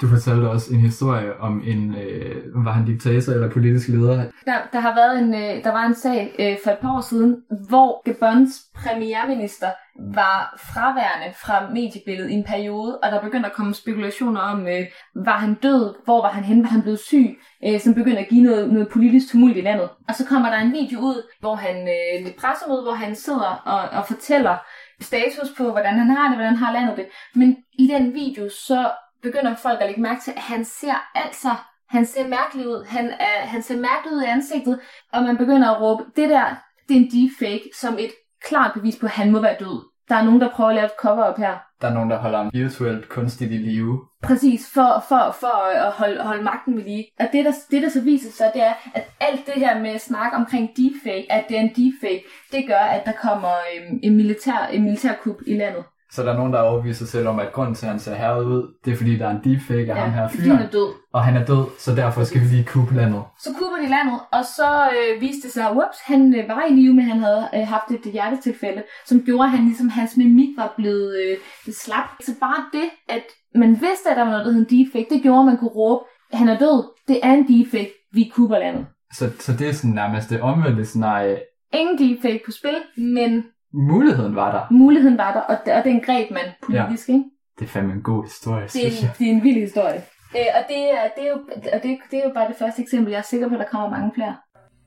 [0.00, 4.16] Du fortalte også en historie om en, øh, var han diktator eller politisk leder?
[4.46, 7.00] Der, der har været en, øh, der var en sag øh, for et par år
[7.00, 7.36] siden,
[7.68, 9.68] hvor Gabons premierminister
[10.14, 14.86] var fraværende fra mediebilledet i en periode, og der begyndte at komme spekulationer om, øh,
[15.14, 18.28] var han død, hvor var han henne, var han blevet syg, øh, som begyndte at
[18.28, 19.88] give noget, noget politisk tumult i landet.
[20.08, 23.62] Og så kommer der en video ud, hvor han, øh, et pressemøde, hvor han sidder
[23.64, 24.56] og, og fortæller
[25.00, 27.06] status på, hvordan han har det, hvordan har landet det.
[27.34, 28.90] Men i den video, så
[29.22, 31.54] begynder folk at lægge mærke til, at han ser altså,
[31.88, 34.80] han ser mærkelig ud, han, er, han ser mærkelig ud i ansigtet,
[35.12, 36.54] og man begynder at råbe, det der,
[36.88, 38.12] det er en deepfake, som et
[38.44, 39.95] klart bevis på, at han må være død.
[40.08, 41.54] Der er nogen, der prøver at lave et cover-up her.
[41.80, 44.00] Der er nogen, der holder ham virtuelt kunstigt i live.
[44.22, 47.06] Præcis, for, for, for at holde, holde magten ved lige.
[47.20, 49.98] Og det der, det, der så viser sig, det er, at alt det her med
[49.98, 54.16] snak omkring deepfake, at det er en deepfake, det gør, at der kommer øhm, en,
[54.16, 55.84] militær, en militærkup i landet.
[56.16, 58.14] Så der er nogen, der overbeviser sig selv om, at grunden til, at han ser
[58.14, 60.70] herret ud, det er fordi, der er en deepfake af ham her fordi han er
[60.70, 60.88] død.
[61.12, 63.22] og han er død, så derfor skal vi lige kuppe landet.
[63.44, 66.72] Så kupper de landet, og så øh, viste det sig, whoops, han øh, var i
[66.72, 70.50] live, men han havde øh, haft et hjertetilfælde, som gjorde, at han ligesom, hans mimik
[70.56, 71.36] var blevet øh,
[71.84, 72.08] slap.
[72.26, 75.22] Så bare det, at man vidste, at der var noget, der hed en deepfake, det
[75.22, 78.86] gjorde, at man kunne råbe, han er død, det er en deepfake, vi kupper landet.
[79.18, 81.38] Så, så det er sådan nærmest det omvendte scenarie.
[81.80, 82.78] Ingen deepfake på spil,
[83.14, 84.74] men Muligheden var der.
[84.74, 87.12] muligheden var der, og, og den greb man politisk, ja.
[87.14, 87.24] ikke?
[87.58, 89.14] Det er fandme en god historie, Det synes er, jeg.
[89.18, 90.02] det er en vild historie.
[90.36, 91.38] Øh, og det er, det, er jo,
[91.74, 93.10] og det, det er jo bare det første eksempel.
[93.10, 94.36] Jeg er sikker på, at der kommer mange flere.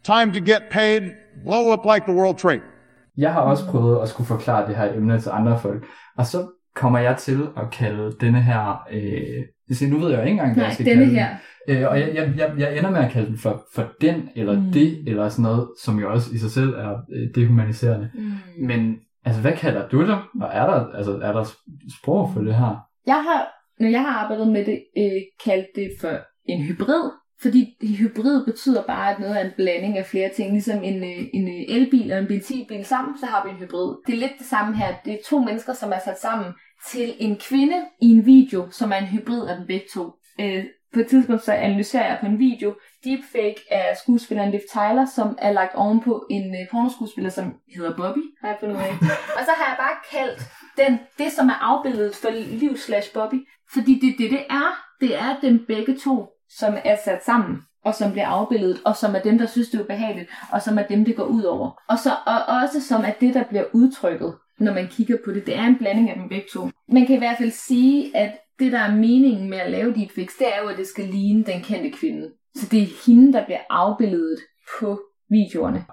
[0.03, 1.01] Time to get paid,
[1.45, 2.61] blow up like the World Trade.
[3.17, 5.85] Jeg har også prøvet at skulle forklare det her emne til andre folk,
[6.17, 8.85] og så kommer jeg til at kalde denne her...
[8.91, 11.35] Øh, nu ved jeg jo ikke engang, hvad Nej, jeg skal denne kalde her.
[11.69, 14.59] Øh, og jeg, jeg, jeg, jeg ender med at kalde den for, for den, eller
[14.59, 14.71] mm.
[14.71, 18.11] det, eller sådan noget, som jo også i sig selv er øh, dehumaniserende.
[18.13, 18.65] Mm.
[18.67, 20.17] Men altså, hvad kalder du det?
[20.41, 21.45] Og er der, altså, er der
[22.01, 22.75] sprog for det her?
[23.07, 23.47] Jeg har,
[23.79, 26.11] når jeg har arbejdet med det, øh, kaldt det for
[26.45, 27.11] en hybrid.
[27.41, 30.51] Fordi hybrid betyder bare, at noget er en blanding af flere ting.
[30.51, 33.95] Ligesom en, øh, en øh, elbil og en benzinbil sammen, så har vi en hybrid.
[34.07, 34.95] Det er lidt det samme her.
[35.05, 36.53] Det er to mennesker, som er sat sammen
[36.87, 40.11] til en kvinde i en video, som er en hybrid af dem begge to.
[40.41, 45.05] Øh, på et tidspunkt så analyserer jeg på en video deepfake af skuespilleren Liv Tyler,
[45.15, 48.91] som er lagt ovenpå en øh, pornoskuespiller, som hedder Bobby, har jeg fundet ud af.
[49.37, 50.39] Og så har jeg bare kaldt
[50.77, 54.85] den, det, som er afbildet for Liv slash Bobby, fordi det det, det er.
[55.01, 59.15] Det er dem begge to, som er sat sammen, og som bliver afbildet, og som
[59.15, 61.81] er dem, der synes, det er ubehageligt, og som er dem, det går ud over.
[61.89, 65.45] Og, så, og også som er det, der bliver udtrykket, når man kigger på det.
[65.45, 66.69] Det er en blanding af dem begge to.
[66.89, 70.35] Man kan i hvert fald sige, at det, der er meningen med at lave deepfakes,
[70.35, 72.31] det er jo, at det skal ligne den kendte kvinde.
[72.55, 74.39] Så det er hende, der bliver afbildet
[74.79, 75.85] på videoerne.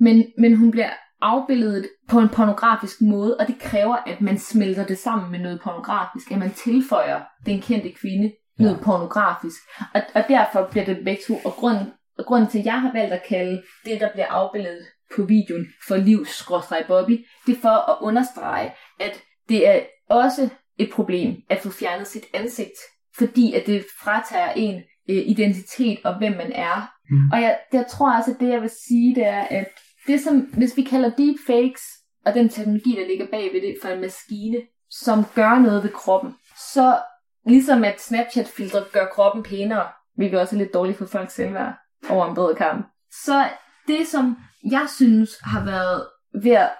[0.00, 0.90] Men, men hun bliver
[1.22, 5.60] afbildet på en pornografisk måde, og det kræver, at man smelter det sammen med noget
[5.60, 8.82] pornografisk, at man tilføjer den kendte kvinde noget ja.
[8.82, 9.60] pornografisk.
[9.94, 12.92] Og, og derfor bliver det begge to, og grunden, og grunden til, at jeg har
[12.92, 14.78] valgt at kalde det, der bliver afbildet
[15.16, 16.48] på videoen for livs
[16.88, 22.06] Bobby, det er for at understrege, at det er også et problem at få fjernet
[22.06, 22.78] sit ansigt,
[23.18, 26.90] fordi at det fratager en øh, identitet og hvem man er.
[27.10, 27.30] Mm.
[27.32, 29.68] Og jeg, jeg tror også, at det jeg vil sige, det er, at
[30.06, 31.82] det som, hvis vi kalder deepfakes,
[32.26, 34.56] og den teknologi, der ligger bag ved det for en maskine,
[34.90, 36.34] som gør noget ved kroppen,
[36.74, 36.98] så
[37.46, 39.86] ligesom at Snapchat-filtre gør kroppen pænere,
[40.16, 41.74] hvilket også er lidt dårligt for folks selvværd
[42.10, 42.86] over en bred kamp.
[43.24, 43.48] Så
[43.86, 44.36] det, som
[44.70, 46.06] jeg synes har været
[46.42, 46.70] ved at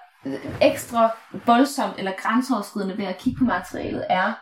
[0.61, 1.11] ekstra
[1.45, 4.33] voldsomt eller grænseoverskridende ved at kigge på materialet, er,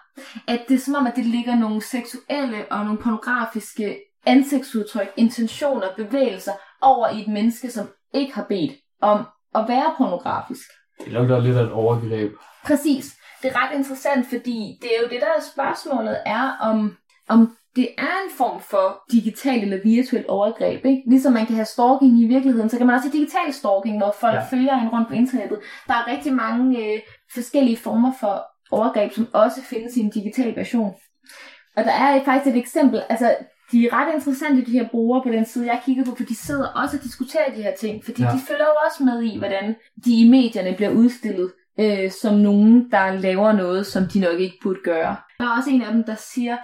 [0.47, 5.87] at det er som om, at det ligger nogle seksuelle og nogle pornografiske ansigtsudtryk, intentioner,
[5.97, 8.71] bevægelser over i et menneske, som ikke har bedt
[9.01, 10.69] om at være pornografisk.
[10.99, 12.33] Det lugter lidt af et overgreb.
[12.65, 13.15] Præcis.
[13.41, 16.97] Det er ret interessant, fordi det er jo det, der er spørgsmålet, er om,
[17.29, 20.85] om det er en form for digital eller virtuel overgreb.
[20.85, 21.03] Ikke?
[21.07, 24.15] Ligesom man kan have stalking i virkeligheden, så kan man også have digital stalking, hvor
[24.19, 24.43] folk ja.
[24.51, 25.59] følger en rundt på internettet.
[25.87, 26.99] Der er rigtig mange øh,
[27.33, 30.93] forskellige former for overgreb, som også findes i en digital version.
[31.77, 33.35] Og der er faktisk et eksempel, altså
[33.71, 36.35] de er ret interessante, de her brugere på den side, jeg kigger på, for de
[36.35, 38.29] sidder også og diskuterer de her ting, fordi ja.
[38.29, 42.91] de følger jo også med i, hvordan de i medierne bliver udstillet øh, som nogen,
[42.91, 45.15] der laver noget, som de nok ikke burde gøre.
[45.39, 46.57] Der er også en af dem, der siger,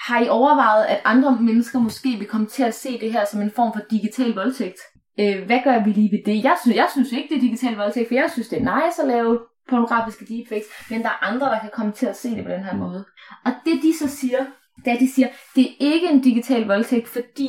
[0.00, 3.42] har I overvejet, at andre mennesker måske vil komme til at se det her som
[3.42, 4.80] en form for digital voldtægt?
[5.20, 6.44] Øh, hvad gør vi lige ved det?
[6.44, 9.02] Jeg synes, jeg synes ikke, det er digital voldtægt, for jeg synes, det er nice
[9.02, 9.38] at lave
[9.70, 12.64] pornografiske deepfakes, men der er andre, der kan komme til at se det på den
[12.64, 13.04] her måde.
[13.44, 14.46] Og det de så siger,
[14.84, 17.48] det er, de siger, det er ikke en digital voldtægt, fordi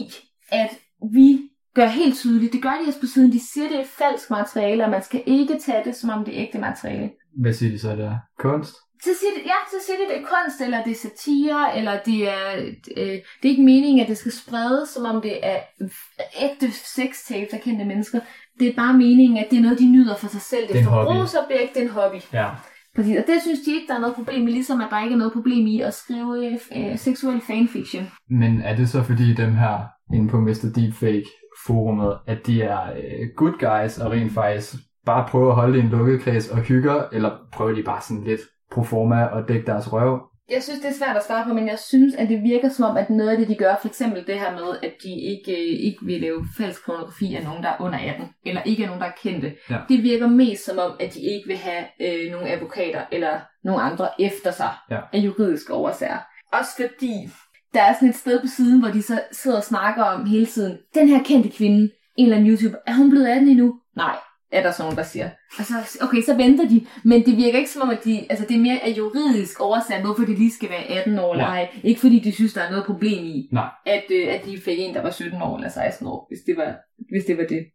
[0.51, 0.69] at
[1.13, 4.29] vi gør helt tydeligt, det gør de også på siden, de siger, det er falsk
[4.29, 7.09] materiale, og man skal ikke tage det, som om det er ægte materiale.
[7.41, 8.17] Hvad siger de så, det er?
[8.39, 8.75] Kunst?
[9.07, 11.93] Så siger det, ja, så siger det, det er kunst, eller det er satire, eller
[12.05, 12.47] det er,
[12.97, 15.57] øh, det er ikke meningen, at det skal spredes, som om det er
[16.45, 18.19] ægte sextapes af kendte mennesker.
[18.59, 20.61] Det er bare meningen, at det er noget, de nyder for sig selv.
[20.67, 21.07] Det Det er er en hobby.
[21.07, 22.19] forbrugsobjekt, det er en hobby.
[22.33, 22.49] Ja.
[22.95, 25.13] Præcis, og det synes de ikke, der er noget problem i, ligesom at der ikke
[25.13, 28.11] er noget problem i at skrive øh, seksuel fanfiction.
[28.29, 29.77] Men er det så fordi dem her
[30.13, 30.65] inde på Mr.
[30.75, 31.25] Deepfake
[31.65, 34.73] forumet, at de er øh, good guys og rent faktisk
[35.05, 38.01] bare prøver at holde det i en lukket kreds og hygger, eller prøver de bare
[38.01, 38.41] sådan lidt
[38.71, 40.19] pro forma og dække deres røv?
[40.49, 42.85] Jeg synes, det er svært at svare på, men jeg synes, at det virker som
[42.85, 45.51] om, at noget af det, de gør, for eksempel det her med, at de ikke,
[45.51, 48.87] øh, ikke vil lave falsk pornografi af nogen, der er under 18, eller ikke er
[48.87, 49.53] nogen, der er kendte.
[49.69, 49.77] Ja.
[49.89, 53.81] Det virker mest som om, at de ikke vil have øh, nogle advokater eller nogle
[53.81, 54.99] andre efter sig Ja.
[55.13, 56.17] af juridiske årsager.
[56.53, 57.29] Også fordi,
[57.73, 60.45] der er sådan et sted på siden, hvor de så sidder og snakker om hele
[60.45, 63.79] tiden, den her kendte kvinde, en eller anden YouTuber, er hun blevet 18 endnu?
[63.95, 64.15] Nej,
[64.51, 65.29] er der så nogen, der siger.
[65.59, 68.45] Og så, okay, så venter de, men det virker ikke som om, at de, altså
[68.49, 71.49] det er mere af juridisk årsag, hvorfor de lige skal være 18 år eller Ja.
[71.51, 71.69] ej.
[71.83, 73.69] Ikke fordi de synes, der er noget problem i, Nej.
[73.85, 76.57] at, øh, at de fik en, der var 17 år eller 16 år, hvis det
[76.57, 76.75] var,
[77.11, 77.65] hvis det, var det.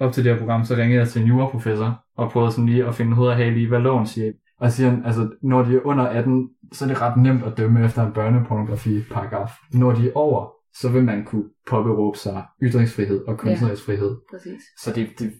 [0.00, 2.86] Op til det her program, så ringede jeg til en juraprofessor og prøvede sådan lige
[2.86, 4.32] at finde hoved og hale i, hvad loven siger.
[4.60, 7.56] Og siger han, altså når de er under 18, så er det ret nemt at
[7.56, 9.50] dømme efter en børnepornografi-paragraf.
[9.72, 10.46] Når de er over,
[10.80, 14.16] så vil man kunne påberåbe sig ytringsfrihed og kunstnerisk frihed.
[14.30, 14.62] Præcis.
[14.82, 15.32] Så det, det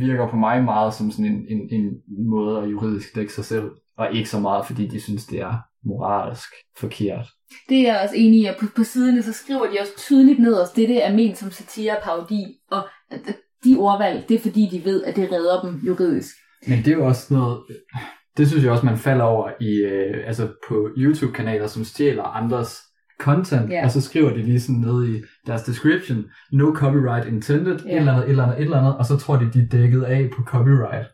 [0.00, 1.92] virker på mig meget som sådan en, en, en
[2.28, 5.54] måde at juridisk dække sig selv, og ikke så meget, fordi de synes, det er
[5.84, 7.26] moralsk forkert.
[7.68, 10.38] Det er jeg også enig i, og på, på siderne så skriver de også tydeligt
[10.38, 14.34] nederst, det det er ment som satire og parodi, og at- at de ordvalg, det
[14.34, 16.34] er fordi de ved, at det redder dem juridisk.
[16.68, 17.62] Men det er jo også noget,
[18.36, 22.78] det synes jeg også, man falder over i, øh, altså på YouTube-kanaler, som stjæler andres
[23.20, 23.84] content, Ja.
[23.84, 27.90] og så skriver de lige sådan nede i deres description, no copyright intended, Ja.
[27.92, 29.66] et eller andet, et eller andet, et eller andet, og så tror de, de er
[29.72, 31.06] dækket af på copyright.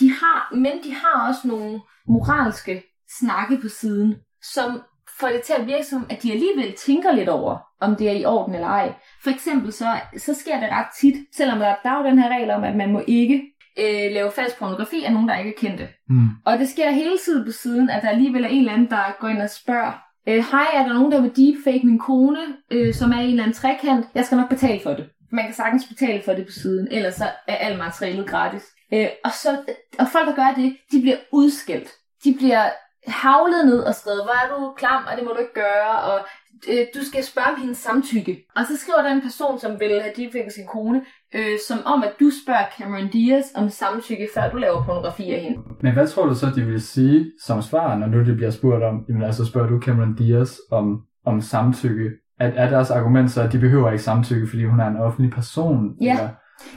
[0.00, 2.82] De har, men de har også nogle moralske
[3.20, 4.14] snakke på siden,
[4.54, 4.82] som
[5.20, 8.12] får det til at virke som, at de alligevel tænker lidt over, om det er
[8.12, 8.94] i orden eller ej.
[9.22, 9.86] For eksempel så,
[10.18, 12.76] så sker det ret tit, selvom der, der er jo den her regel om, at
[12.76, 13.42] man må ikke
[13.78, 15.88] øh, lave falsk pornografi af nogen, der ikke er kendte.
[16.08, 16.28] Mm.
[16.46, 19.16] Og det sker hele tiden på siden, at der alligevel er en eller anden, der
[19.20, 19.92] går ind og spørger,
[20.28, 22.38] øh, hej, er der nogen, der vil deepfake min kone,
[22.70, 24.06] øh, som er i en eller anden trekant?
[24.14, 25.08] Jeg skal nok betale for det.
[25.32, 28.62] Man kan sagtens betale for det på siden, ellers så er alt materialet gratis.
[28.92, 29.58] Øh, og, så,
[29.98, 31.88] og folk, der gør det, de bliver udskældt.
[32.24, 32.70] De bliver
[33.06, 36.26] havlet ned og skrevet, hvor er du klam, og det må du ikke gøre, og
[36.68, 38.44] øh, du skal spørge om hendes samtykke.
[38.56, 41.04] Og så skriver der en person, som vil have deepfaket sin kone,
[41.34, 45.40] øh, som om, at du spørger Cameron Diaz om samtykke, før du laver pornografi af
[45.40, 45.58] hende.
[45.82, 48.82] Men hvad tror du så, de vil sige som svar, når nu det bliver spurgt
[48.84, 52.10] om, jamen altså spørger du Cameron Diaz om, om samtykke?
[52.40, 55.32] At, er deres argument så, at de behøver ikke samtykke, fordi hun er en offentlig
[55.32, 55.96] person?
[56.00, 56.12] Ja.
[56.12, 56.28] Eller?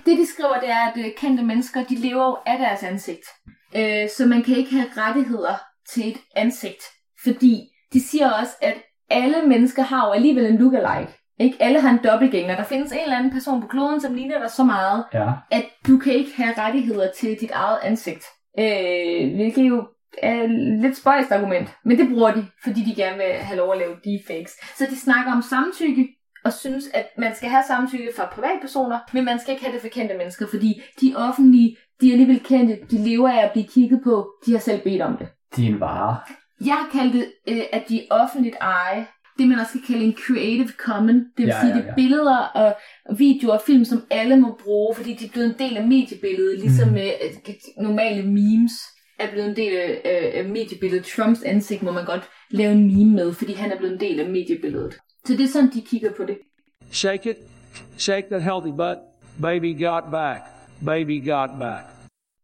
[0.06, 3.26] Det, de skriver, det er, at øh, kendte mennesker, de lever jo af deres ansigt.
[3.76, 5.56] Øh, så man kan ikke have rettigheder
[5.94, 6.84] til et ansigt.
[7.24, 7.62] Fordi
[7.94, 8.74] de siger også, at
[9.10, 11.12] alle mennesker har jo alligevel en lookalike.
[11.40, 11.58] Ikke?
[11.60, 12.56] Alle har en dobbeltgænger.
[12.56, 15.32] Der findes en eller anden person på kloden, som ligner dig så meget, Ja.
[15.52, 18.26] at du kan ikke have rettigheder til dit eget ansigt.
[18.60, 19.88] Øh, hvilket jo
[20.24, 20.50] er et
[20.82, 21.70] lidt spøjst argument.
[21.86, 24.52] Men det bruger de, fordi de gerne vil have lov at lave deepfakes.
[24.78, 26.08] Så de snakker om samtykke,
[26.46, 29.82] og synes, at man skal have samtykke fra privatpersoner, men man skal ikke have det
[29.82, 33.68] for kendte mennesker, fordi de offentlige, de er alligevel kendte, de lever af at blive
[33.68, 35.28] kigget på, de har selv bedt om det.
[35.56, 36.18] De er en vare.
[36.66, 39.08] Jeg har kaldt det, øh, at de offentligt eje.
[39.38, 41.16] Det man også skal kalde en creative common.
[41.16, 41.90] Det vil Ja, sige, ja, det ja.
[41.90, 42.76] er billeder og
[43.18, 46.60] videoer og film, som alle må bruge, fordi de er blevet en del af mediebilledet,
[46.60, 46.94] ligesom Mm.
[46.94, 47.10] med
[47.82, 48.72] normale memes
[49.20, 51.06] er blevet en del af, af, af mediebilledet.
[51.06, 54.20] Trumps ansigt må man godt lave en meme med, fordi han er blevet en del
[54.20, 54.98] af mediebilledet.
[55.26, 56.38] Så det er sådan, de kigger på det.
[56.92, 57.38] Shake it.
[57.98, 59.00] Shake that healthy butt.
[59.42, 60.42] Baby got back.
[60.86, 61.84] Baby got back.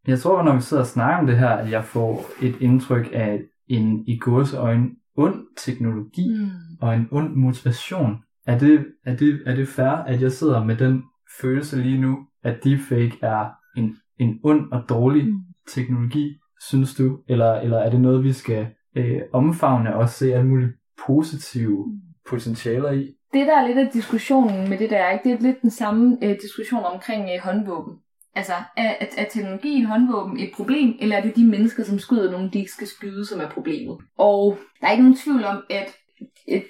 [0.08, 3.10] Jeg tror, når vi sidder og snakker om det her, at jeg får et indtryk
[3.14, 6.50] af en i gåseøjne ond teknologi Mm.
[6.82, 8.16] og en ond motivation.
[8.48, 11.04] Er det, er, det, er det fair, at jeg sidder med den
[11.42, 15.40] følelse lige nu, at deepfake er en, en ond og dårlig Mm.
[15.74, 16.38] teknologi,
[16.70, 17.20] synes du?
[17.28, 20.72] Eller, eller er det noget, vi skal øh, omfavne og se alle mulige
[21.08, 22.00] positive
[22.30, 23.08] potentialer i?
[23.34, 25.24] det, der er lidt af diskussionen med det der, ikke?
[25.30, 27.94] det er lidt den samme øh, diskussion omkring øh, håndvåben.
[28.36, 32.32] Altså, er, er, er teknologien håndvåben et problem, eller er det de mennesker, som skyder
[32.32, 33.98] nogen, de ikke skal skyde, som er problemet?
[34.18, 35.96] Og der er ikke nogen tvivl om, at,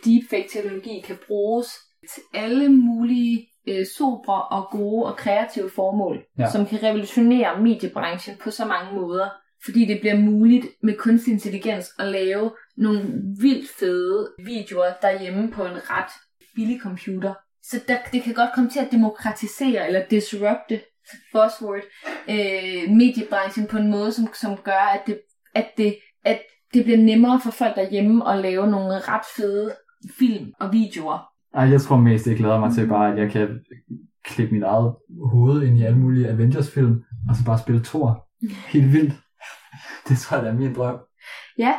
[0.06, 1.68] deepfake-teknologi kan bruges
[2.14, 6.52] til alle mulige øh, sobre og gode og kreative formål, ja.
[6.52, 9.30] som kan revolutionere mediebranchen på så mange måder.
[9.66, 13.04] Fordi det bliver muligt med kunstig intelligens at lave nogle
[13.42, 16.12] vildt fede videoer derhjemme på en ret
[16.56, 17.34] billig computer.
[17.64, 20.82] Så der, det kan godt komme til at demokratisere eller disrupte
[21.34, 21.84] buzzword
[22.30, 25.20] øh, mediebranchen på en måde, som, som gør, at det,
[25.56, 25.96] at, det,
[26.26, 26.42] at
[26.74, 29.76] det bliver nemmere for folk derhjemme at lave nogle ret fede
[30.20, 31.20] film og videoer.
[31.54, 33.60] Ej, jeg tror mest, jeg glæder mig til bare, at jeg kan
[34.24, 34.96] klippe mit eget
[35.32, 38.28] hoved ind i alle mulige Avengers-film, og så bare spille Thor.
[38.68, 39.14] Helt vildt.
[40.08, 41.00] Det tror jeg, der er min drøm.
[41.58, 41.74] Ja,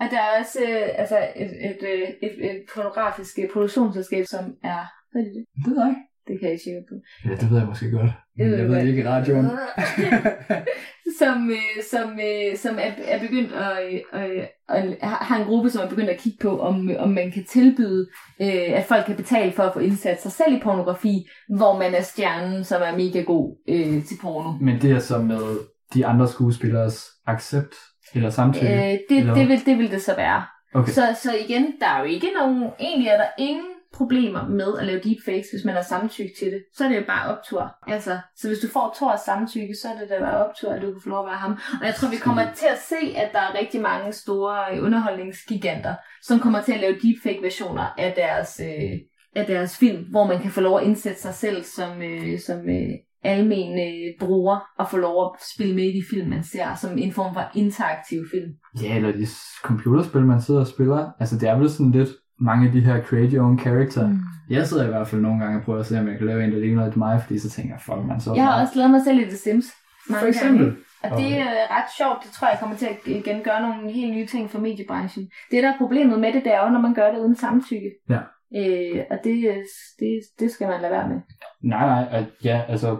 [0.00, 1.78] og der er også øh, altså et, et,
[2.22, 4.80] et, et pornografisk produktionsselskab, som er...
[5.12, 5.44] Hvad er det?
[5.64, 6.09] Det ved jeg ikke.
[6.26, 6.94] Det kan jeg ikke sikker på.
[7.24, 8.10] Ja, det ved jeg måske godt.
[8.36, 8.88] Men ved jeg jeg ved godt.
[8.88, 9.46] ikke i radioen.
[11.20, 15.70] som, øh, som, øh, som er, er begyndt at, øh, øh, at, har en gruppe,
[15.70, 18.08] som er begyndt at kigge på, om, om man kan tilbyde,
[18.40, 21.94] øh, at folk kan betale for at få indsat sig selv i pornografi, hvor man
[21.94, 24.52] er stjernen, som er mega god øh, til porno.
[24.60, 25.58] Men det er så med
[25.94, 27.74] de andre skuespillers accept
[28.14, 28.74] eller samtykke?
[28.74, 30.42] Øh, det, eller det, vil, det vil det så være.
[30.74, 30.92] Okay.
[30.92, 33.64] Så, så igen, der er jo ikke nogen, egentlig er der ingen
[33.94, 36.62] problemer med at lave deepfakes, hvis man har samtykke til det.
[36.76, 37.74] Så er det jo bare optur.
[37.86, 40.92] Altså, så hvis du får Thors samtykke, så er det da bare optur, at du
[40.92, 41.58] kan få lov at være ham.
[41.80, 44.84] Og jeg tror, vi kommer til at se, at der er rigtig mange store øh,
[44.84, 48.98] underholdningsgiganter, som kommer til at lave deepfake-versioner af deres, øh,
[49.34, 52.58] af deres film, hvor man kan få lov at indsætte sig selv som, øh, som
[52.58, 56.74] øh, almen øh, bruger og få lov at spille med i de film, man ser,
[56.74, 58.52] som en form for interaktiv film.
[58.82, 59.26] Ja, eller de
[59.62, 61.10] computerspil, man sidder og spiller.
[61.20, 62.08] Altså, det er vel sådan lidt
[62.40, 64.08] mange af de her create your own character.
[64.08, 64.18] Mm.
[64.50, 66.44] Jeg sidder i hvert fald nogle gange og prøver at se, om jeg kan lave
[66.44, 68.62] en, der ligner lidt mig, fordi så tænker jeg, fuck man, så Jeg har meget.
[68.62, 69.66] også lavet mig selv i The Sims.
[70.10, 70.64] Mange For eksempel?
[70.66, 70.76] Gange.
[71.02, 72.18] Og det er øh, ret sjovt.
[72.24, 75.28] Det tror jeg kommer til at igen gøre nogle helt nye ting for mediebranchen.
[75.50, 77.90] Det, der er problemet med det, det er jo, når man gør det uden samtykke.
[78.10, 78.20] Ja.
[78.56, 79.56] Øh, og det, øh,
[80.00, 81.20] det, det skal man lade være med.
[81.62, 82.96] Nej, nej, at, ja, altså,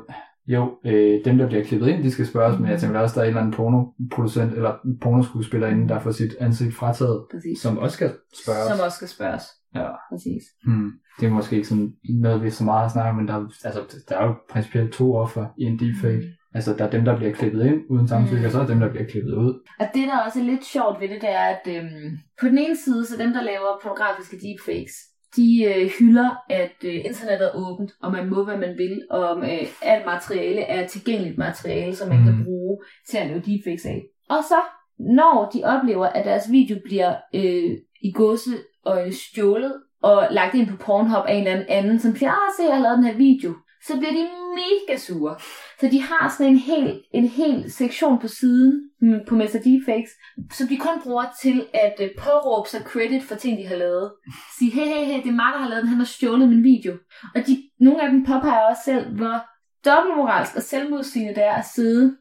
[0.54, 2.62] jo, øh, dem, der bliver klippet ind, de skal spørges, mm.
[2.62, 6.10] men jeg tænker også, der er en eller anden pornoproducent eller pornoskuespiller inde, der får
[6.10, 7.60] sit ansigt frataget, Præcis.
[7.62, 8.12] som også skal
[8.44, 8.68] spørges.
[8.76, 9.42] Som også skal spørges.
[9.74, 9.88] Ja.
[10.12, 10.42] Præcis.
[10.66, 10.90] Hmm.
[11.20, 13.64] Det er måske ikke sådan noget, vi så meget har snakket om, men der, er-
[13.64, 16.22] altså, der er jo principielt to offer i en deepfake.
[16.54, 18.44] Altså, der er dem, der bliver klippet ind uden samtykke, Mm.
[18.46, 19.52] og så er der dem, der bliver klippet ud.
[19.80, 22.58] Og det, der også er lidt sjovt ved det, det er, at øhm, på den
[22.58, 24.96] ene side, så dem, der laver pornografiske deepfakes,
[25.36, 29.38] de øh, hylder, at øh, internettet er åbent, og man må, hvad man vil, og
[29.38, 32.24] øh, alt materiale er tilgængeligt materiale, som man mm.
[32.24, 32.78] Kan bruge
[33.08, 34.02] til at lave deepfakes af.
[34.28, 34.60] Og så,
[34.98, 37.70] når de oplever, at deres video bliver øh,
[38.02, 38.50] i godse
[38.84, 42.62] og stjålet, og lagt ind på Pornhub af en eller anden, som siger, ah, se,
[42.62, 43.54] jeg har lavet den her video,
[43.86, 45.36] så bliver de mega sure.
[45.80, 49.58] Så de har sådan en hel, en hel sektion på siden mm, på Mr.
[49.64, 50.10] Deepfakes,
[50.52, 54.12] som de kun bruger til at øh, påråbe sig credit for ting, de har lavet.
[54.58, 56.64] Sige, hey, hey, hey, det er mig, der har lavet den, han har stjålet min
[56.64, 56.92] video.
[57.34, 59.36] Og de, nogle af dem påpeger også selv, hvor
[59.84, 62.16] dobbeltmoralsk og selvmodsigende det er at sidde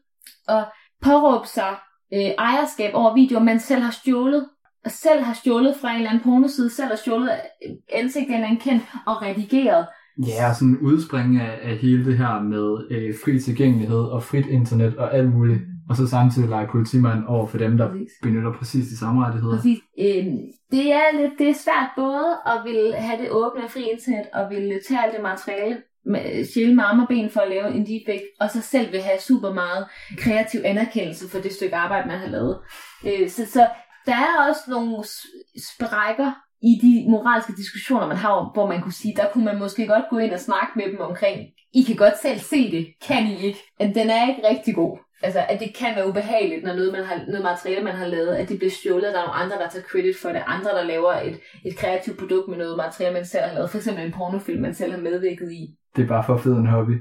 [0.48, 0.64] og
[1.02, 1.76] påråbe sig
[2.14, 4.48] øh, ejerskab over videoer, man selv har stjålet,
[4.84, 8.24] og selv har stjålet fra en eller anden pornoside, selv har stjålet øh, ansigtet ansigt
[8.24, 9.86] af en eller anden kendt og redigeret.
[10.26, 14.46] Ja, sådan en udspring af, af hele det her med øh, fri tilgængelighed og frit
[14.46, 15.60] internet og alt muligt,
[15.90, 18.12] og så samtidig lege politimand over for dem, der Præcis.
[18.22, 19.56] benytter præcis de samme rettigheder.
[19.56, 19.78] Præcis.
[19.98, 20.38] Øhm,
[20.70, 24.26] det er lidt det er svært både at ville have det åbne og fri internet,
[24.32, 27.68] og ville tage alt det materiale, med, sjæle med arme og ben for at lave
[27.74, 29.86] en deepfake, og så selv vil have super meget
[30.18, 32.58] kreativ anerkendelse for det stykke arbejde, man har lavet.
[33.06, 33.66] Øh, så, så
[34.06, 35.04] der er også nogle
[35.70, 36.32] sprækker
[36.62, 40.04] i de moralske diskussioner, man har, hvor man kunne sige, der kunne man måske godt
[40.10, 41.38] gå ind og snakke med dem omkring,
[41.74, 43.58] I kan godt selv se det, kan I ikke?
[43.78, 44.98] Men den er ikke rigtig god.
[45.22, 48.34] Altså, at det kan være ubehageligt, når noget, man har, noget materiale, man har lavet,
[48.34, 50.42] at det bliver stjålet, og der er nogle andre, der tager credit for det.
[50.46, 53.70] Andre, der laver et, et kreativt produkt med noget materiale, man selv har lavet.
[53.70, 55.76] For eksempel en pornofilm, man selv har medvirket i.
[55.96, 56.96] Det er bare for fed en hobby.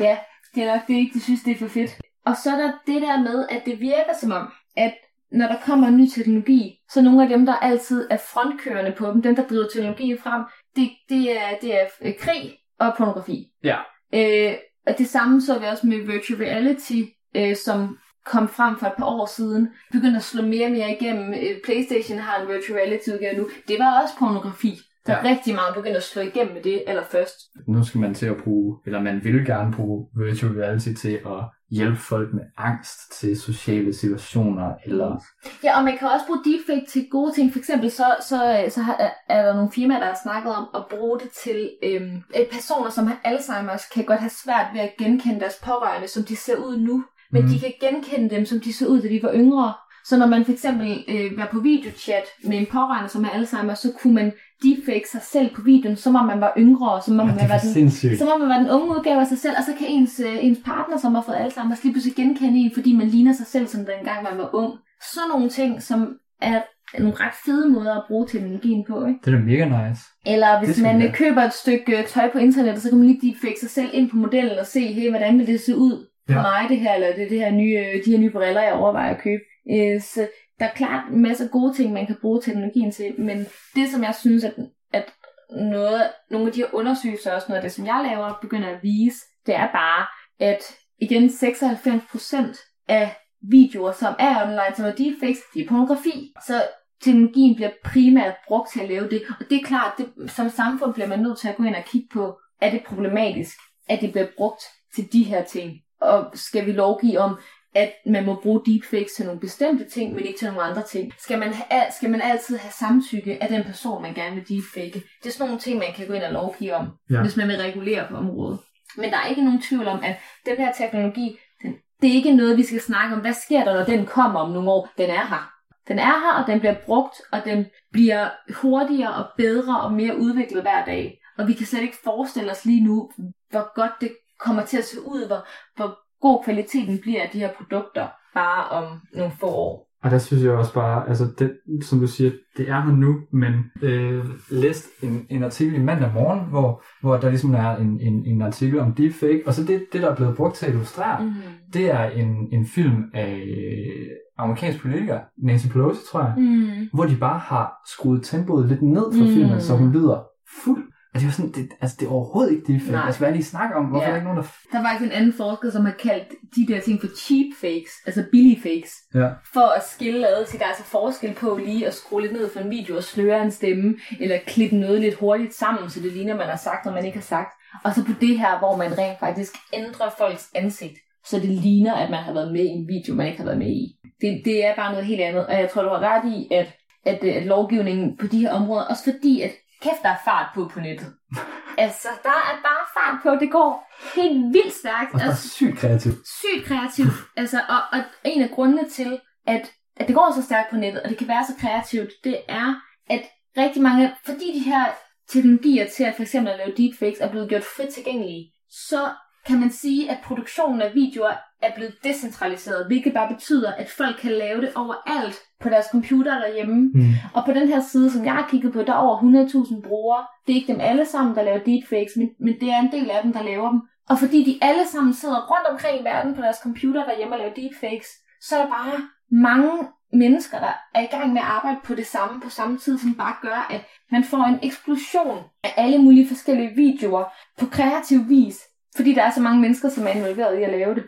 [0.00, 0.18] Ja,
[0.54, 1.98] det er nok det ikke, de synes, det er for fedt.
[2.26, 4.94] Og så er der det der med, at det virker som om, at
[5.32, 9.22] når der kommer ny teknologi, så nogle af dem, der altid er frontkørende på dem,
[9.22, 10.42] dem, der driver teknologien frem,
[10.76, 13.46] det, det, er, det er øh, krig og pornografi.
[13.64, 13.76] Ja.
[14.14, 14.54] Øh,
[14.86, 17.00] og det samme så vi også med virtual reality,
[17.36, 20.92] øh, som kom frem for et par år siden, begyndte at slå mere og mere
[21.00, 21.34] igennem.
[21.34, 23.48] Øh, Playstation har en virtual reality udgave nu.
[23.68, 24.78] Det var også pornografi.
[25.06, 25.34] Der er Ja.
[25.34, 27.36] rigtig meget begyndte at slå igennem med det allerførst.
[27.68, 31.44] Nu skal man til at bruge, eller man vil gerne bruge virtual reality til at
[31.70, 35.16] hjælpe folk med angst til sociale situationer, eller
[35.64, 37.52] Ja, og man kan også bruge deepfake til gode ting.
[37.52, 38.80] For eksempel så, så, så
[39.28, 42.90] er der nogle firmaer, der har snakket om at bruge det til øhm, øh, personer,
[42.90, 46.56] som har Alzheimer's, kan godt have svært ved at genkende deres pårørende, som de ser
[46.56, 47.04] ud nu.
[47.32, 47.50] Men Mhm.
[47.52, 49.74] de kan genkende dem, som de så ud, da de var yngre.
[50.08, 53.74] Så når man for eksempel øh, var på videochat med en pårørende, som har Alzheimer,
[53.74, 54.32] så kunne man
[54.64, 57.58] deepfake sig selv på videoen, som om man var yngre, som om Ja, man var
[57.58, 58.18] for den, sindssygt.
[58.18, 60.44] som om man var den unge udgave af sig selv, og så kan ens, øh,
[60.46, 63.66] ens partner, som har fået Alzheimer, lige pludselig genkende en, fordi man ligner sig selv,
[63.66, 64.72] som dengang man var ung.
[65.14, 66.00] Sådan nogle ting, som
[66.42, 66.60] er
[66.98, 69.18] nogle ret fede måder at bruge teknologien på, ikke?
[69.24, 70.02] Det er da mega nice.
[70.26, 73.06] Eller hvis man vi øh, køber et stykke øh, tøj på internettet, så kan man
[73.06, 76.06] lige deepfake sig selv ind på modellen og se, hey, hvordan vil det se ud
[76.26, 76.42] for Ja.
[76.42, 79.14] mig, det her, eller det, det her nye, øh, de her nye briller, jeg overvejer
[79.14, 79.42] at købe.
[79.70, 83.46] Øh, så der er klart en masse gode ting, man kan bruge teknologien til, men
[83.74, 84.54] det, som jeg synes, at,
[84.92, 85.12] at
[85.50, 88.82] noget, nogle af de her undersøgelser, også noget af det, som jeg laver, begynder at
[88.82, 90.06] vise, det er bare,
[90.40, 93.16] at igen 96% af
[93.50, 96.32] videoer, som er online, som er deepfakes, det er pornografi.
[96.46, 96.62] Så
[97.02, 99.22] teknologien bliver primært brugt til at lave det.
[99.40, 101.84] Og det er klart, det, som samfund bliver man nødt til at gå ind og
[101.84, 103.56] kigge på, er det problematisk,
[103.88, 104.62] at det bliver brugt
[104.94, 105.72] til de her ting?
[106.00, 107.38] Og skal vi lovgive om,
[107.76, 111.12] at man må bruge deepfakes til nogle bestemte ting, men ikke til nogle andre ting?
[111.18, 115.02] Skal man, ha- skal man altid have samtykke af den person, man gerne vil deepfake?
[115.22, 117.20] Det er sådan nogle ting, man kan gå ind og lovgive om, Ja.
[117.22, 118.58] hvis man vil regulere på området.
[118.96, 120.16] Men der er ikke nogen tvivl om, at
[120.46, 123.20] den her teknologi, den, det er ikke noget, vi skal snakke om.
[123.20, 124.88] Hvad sker der, når den kommer om nogle år?
[124.98, 125.52] Den er her.
[125.88, 130.16] Den er her, og den bliver brugt, og den bliver hurtigere og bedre og mere
[130.18, 131.18] udviklet hver dag.
[131.38, 133.10] Og vi kan slet ikke forestille os lige nu,
[133.50, 135.46] hvor godt det kommer til at se ud, hvor,
[135.76, 139.86] hvor god kvaliteten bliver af de her produkter bare om nogle få år.
[140.04, 143.16] Og der synes jeg også bare, altså det, som du siger, det er her nu,
[143.32, 143.52] men
[143.82, 148.26] øh, læst en, en artikel i mandag morgen, hvor, hvor der ligesom er en, en,
[148.26, 151.24] en artikel om deepfake, og så det, det, der er blevet brugt til at illustrere,
[151.24, 151.32] Mm.
[151.72, 154.06] det er en, en film af øh,
[154.38, 156.88] amerikansk politiker, Nancy Pelosi, tror jeg, Mm.
[156.94, 159.30] hvor de bare har skruet tempoet lidt ned for Mm.
[159.34, 160.22] filmen, så hun lyder
[160.64, 160.84] fuld.
[161.16, 162.92] Og det er jo sådan, det, altså det er overhovedet ikke deepfake.
[162.92, 163.06] Nej.
[163.06, 163.84] Altså hvad er det, I snakker om?
[163.84, 164.08] Hvorfor Ja.
[164.08, 164.48] er der ikke nogen, der...
[164.72, 167.92] Der var faktisk en anden forsker, som har kaldt de der ting for cheap fakes,
[168.06, 168.92] altså billige fakes.
[169.14, 169.28] Ja.
[169.54, 172.50] for at skille ad, så der er altså forskel på lige at skrue lidt ned
[172.52, 176.12] for en video og sløre en stemme, eller klippe noget lidt hurtigt sammen, så det
[176.12, 177.52] ligner, man har sagt, når man ikke har sagt.
[177.84, 181.94] Og så på det her, hvor man rent faktisk ændrer folks ansigt, så det ligner,
[181.94, 183.96] at man har været med i en video, man ikke har været med i.
[184.20, 186.68] Det, det er bare noget helt andet, og jeg tror, du har ret i, at,
[187.06, 189.50] at, øh, at lovgivningen på de her områder, også fordi, at
[189.82, 191.14] kæft, der er fart på på nettet.
[191.84, 195.14] altså, der er bare fart på, det går helt vildt stærkt.
[195.14, 196.16] Og Altså, sygt kreativt.
[196.40, 197.12] sygt kreativt.
[197.36, 201.02] Altså, og, og en af grundene til, at, at det går så stærkt på nettet,
[201.02, 202.74] og det kan være så kreativt, det er,
[203.10, 203.22] at
[203.56, 204.84] rigtig mange, fordi de her
[205.28, 209.10] teknologier til at for eksempel at lave deepfakes er blevet gjort frit tilgængelige, så
[209.46, 211.32] kan man sige, at produktionen af videoer
[211.62, 216.38] er blevet decentraliseret, hvilket bare betyder, at folk kan lave det overalt på deres computer
[216.38, 216.90] derhjemme.
[216.94, 217.14] Mm.
[217.34, 220.26] Og på den her side, som jeg har kigget på, der er over 100.000 brugere.
[220.46, 223.10] Det er ikke dem alle sammen, der laver deepfakes, men, men det er en del
[223.10, 223.80] af dem, der laver dem.
[224.08, 227.38] Og fordi de alle sammen sidder rundt omkring i verden på deres computer derhjemme og
[227.38, 228.08] laver deepfakes,
[228.40, 228.92] så er der bare
[229.30, 229.72] mange
[230.12, 233.14] mennesker, der er i gang med at arbejde på det samme på samme tid, som
[233.14, 237.24] bare gør, at man får en eksplosion af alle mulige forskellige videoer
[237.58, 238.58] på kreativ vis,
[238.96, 241.04] fordi der er så mange mennesker, som er involveret i at lave det.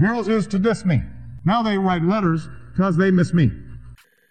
[0.00, 1.02] Girls used to diss me.
[1.44, 3.50] Now they write letters because they miss me.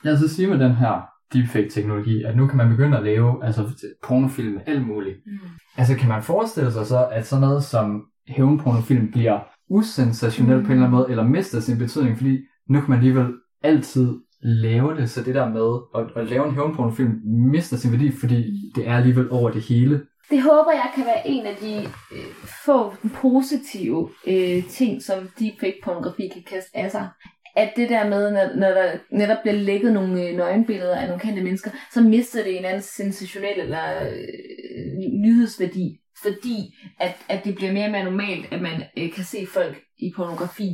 [0.04, 1.02] Jeg så sige med den her
[1.34, 3.62] deepfake-teknologi, at nu kan man begynde at lave altså,
[4.04, 5.18] pornofilm med alt muligt.
[5.26, 5.38] Mm.
[5.78, 9.40] Altså kan man forestille sig så, at sådan noget som hævnpornofilm bliver
[9.70, 10.66] usensationelt mm.
[10.66, 12.40] på en eller anden måde, eller mister sin betydning, fordi
[12.70, 13.34] nu kan man alligevel
[13.64, 18.12] altid lave det, så det der med at, at lave en hævnpornofilm mister sin værdi,
[18.12, 20.02] fordi det er alligevel over det hele.
[20.30, 21.76] Det håber jeg kan være en af de
[22.12, 22.26] øh,
[22.66, 27.10] få positive øh, ting, som deepfake-pornografi kan kaste af sig.
[27.56, 31.22] At det der med, når, når der netop bliver lækket nogle øh, nøgenbilleder af nogle
[31.22, 36.00] kendte mennesker, så mister det en anden sensationel eller øh, nyhedsværdi.
[36.22, 39.78] Fordi at, at det bliver mere og mere normalt, at man øh, kan se folk
[39.98, 40.70] i pornografi.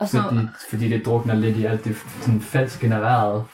[0.00, 3.44] Og så, Fordi, fordi det drukner lidt i alt det sådan falsk genererede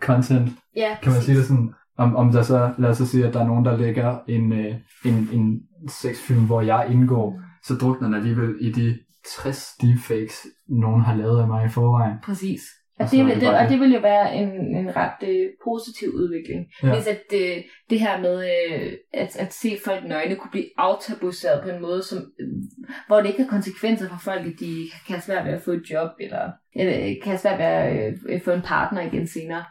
[0.00, 0.48] content.
[0.76, 1.72] ja, Kan man sige det sådan?
[1.96, 4.52] Om, om der så, lad os så sige, at der er nogen, der lægger en,
[4.52, 4.74] øh,
[5.04, 8.98] en, en sexfilm, hvor jeg indgår, så drukner den alligevel i de
[9.36, 12.16] 60 deepfakes, nogen har lavet af mig i forvejen.
[12.22, 12.60] Præcis.
[12.98, 13.80] Og det, det og det.
[13.80, 16.66] vil jo være en, en ret øh, positiv udvikling.
[16.82, 16.94] Ja.
[16.94, 21.62] Hvis at det, det her med øh, at, at se folk nøgne kunne blive aftabuiseret
[21.62, 22.48] på en måde, som, øh,
[23.06, 24.72] hvor det ikke har konsekvenser for folk, at de
[25.06, 28.14] kan have svært ved at få et job, eller, eller kan have svært ved at
[28.28, 29.64] øh, få en partner igen senere.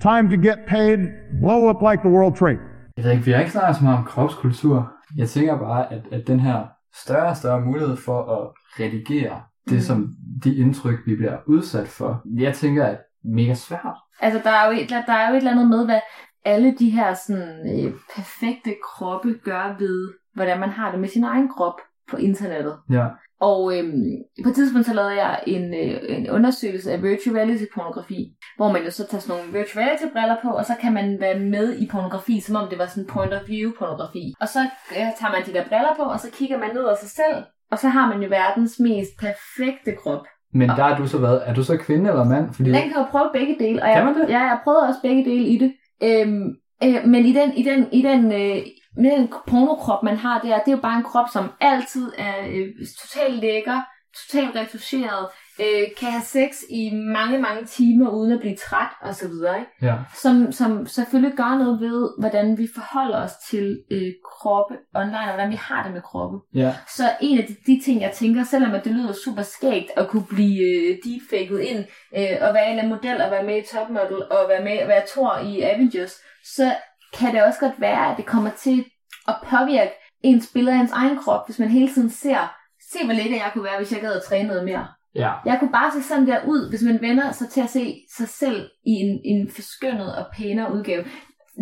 [0.00, 0.98] Time to get paid,
[1.40, 2.62] blow up like the World Trade.
[2.96, 4.92] Jeg ved ikke, vi har ikke snakket så meget om kropskultur.
[5.16, 6.58] Jeg tænker bare, at, at den her
[7.04, 8.44] større og større mulighed for at
[8.80, 9.80] redigere det, Mm.
[9.80, 10.08] som
[10.44, 12.22] de indtryk, vi bliver udsat for.
[12.38, 13.96] Jeg tænker, at mega svært.
[14.20, 16.00] Altså, der er, jo et, der er jo et eller andet med, hvad
[16.44, 21.24] alle de her sådan, øh, perfekte kroppe gør ved, hvordan man har det med sin
[21.24, 22.78] egen krop på internettet.
[22.90, 23.06] Ja.
[23.40, 24.02] Og øhm,
[24.44, 28.72] på et tidspunkt så lavede jeg en, øh, en undersøgelse af virtual reality pornografi, hvor
[28.72, 31.38] man jo så tager sådan nogle virtual reality briller på, og så kan man være
[31.38, 34.34] med i pornografi, som om det var sådan point of view pornografi.
[34.40, 34.60] Og så
[34.96, 37.36] øh, tager man de der briller på, og så kigger man ned af sig selv,
[37.74, 40.26] og så har man jo verdens mest perfekte krop.
[40.52, 41.40] Men der er du så hvad?
[41.44, 42.54] Er du så kvinde eller mand?
[42.54, 42.70] Fordi...
[42.70, 44.28] Den kan jo prøve begge dele, og Kan jeg, man det?
[44.28, 45.72] ja, jeg prøvede også begge dele i det.
[46.02, 46.48] Øhm,
[46.84, 48.62] øh, men i den, i den, i den, øh,
[48.96, 52.34] med den pornokrop, man har der, det er jo bare en krop, som altid er
[52.48, 52.68] øh,
[53.02, 53.80] totalt lækker,
[54.20, 55.26] totalt retuscheret,
[55.60, 59.58] øh, kan have sex i mange, mange timer uden at blive træt og så videre,
[59.58, 59.70] ikke?
[59.82, 59.94] Ja.
[60.22, 65.34] Som, som selvfølgelig gør noget ved, hvordan vi forholder os til øh, kroppe online, og
[65.34, 66.38] hvordan vi har det med kroppe.
[66.54, 66.74] Ja.
[66.96, 70.08] Så en af de, de ting, jeg tænker, selvom at det lyder super skægt at
[70.08, 71.84] kunne blive øh, deepfaket ind,
[72.16, 74.86] øh, og være en af model, og være med i Top Model, og være med
[74.86, 76.12] være Thor i Avengers,
[76.44, 76.74] så
[77.18, 78.84] kan det også godt være, at det kommer til
[79.28, 79.92] at påvirke
[80.22, 82.54] ens billede af ens egen krop, hvis man hele tiden ser,
[82.92, 84.86] se hvor lækker jeg kunne være, hvis jeg gad at træne noget mere.
[85.14, 85.32] Ja.
[85.46, 88.28] Jeg kunne bare se sådan der ud, hvis man vender sig til at se sig
[88.28, 91.04] selv i en, en forskønnet og pænere udgave.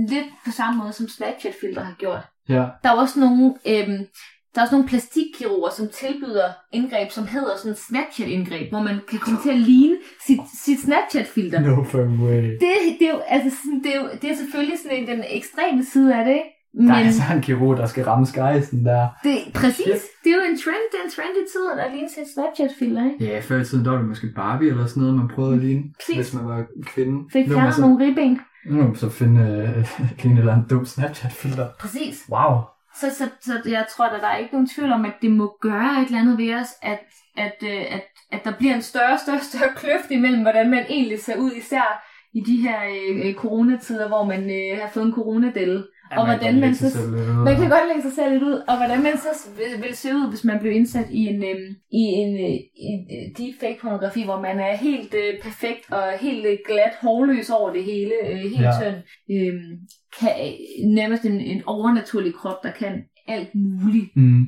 [0.08, 2.24] Lidt på samme måde, som Snapchat-filter har gjort.
[2.48, 2.64] Ja.
[2.82, 4.06] Der er også nogle, øhm,
[4.54, 9.18] der er også nogle plastikkirurger, som tilbyder indgreb, som hedder sådan Snapchat-indgreb, hvor man kan
[9.18, 9.96] komme til at ligne
[10.26, 11.60] sit, sit Snapchat-filter.
[11.60, 12.42] No fucking way.
[12.42, 15.24] Det, det, er jo, altså, sådan, det, er jo, det er selvfølgelig sådan en, den
[15.28, 16.51] ekstreme side af det, ikke?
[16.74, 19.08] Men Der er altså en kirurg, der skal ramme skejsen der.
[19.24, 20.02] det, præcis, Shit.
[20.24, 23.04] det er jo en trend, det er en trend i tiden, at ligne sit Snapchat-filter,
[23.12, 23.24] ikke?
[23.24, 25.60] Ja, før i tiden, der var det måske Barbie eller sådan noget, man prøvede at
[25.60, 26.16] ligne, Præcis.
[26.16, 27.16] hvis man var kvinde.
[27.32, 28.40] Fik fjernet nogle ribben.
[28.70, 31.68] nu må så finde øh, en eller anden dum Snapchat-filter.
[31.80, 32.24] Præcis.
[32.30, 32.52] Wow.
[33.00, 35.56] Så, så, så jeg tror, at der er ikke nogen tvivl om, at det må
[35.60, 36.98] gøre et eller andet ved os, at,
[37.36, 41.20] at, øh, at, at der bliver en større, større, større kløft imellem, hvordan man egentlig
[41.20, 42.02] ser ud, især
[42.34, 45.84] i de her øh, øh, coronatider, hvor man øh, har fået en coronadelle.
[46.12, 46.86] Ja, og man hvordan man så...
[47.48, 50.08] Man kan godt lægge sig selv lidt ud, og hvordan man så vil, vil se
[50.18, 51.68] ud, hvis man bliver indsat i en, øhm,
[52.00, 52.56] i en, øh,
[52.90, 57.50] en øh, deepfake pornografi, hvor man er helt øh, perfekt og helt øh, glat, hårløs
[57.50, 58.72] over det hele, øh, helt Ja.
[58.80, 58.98] tynd.
[59.34, 59.70] Øhm,
[60.18, 60.30] kan,
[60.98, 62.92] nærmest en, en overnaturlig krop, der kan
[63.28, 64.16] alt muligt.
[64.16, 64.44] Mm.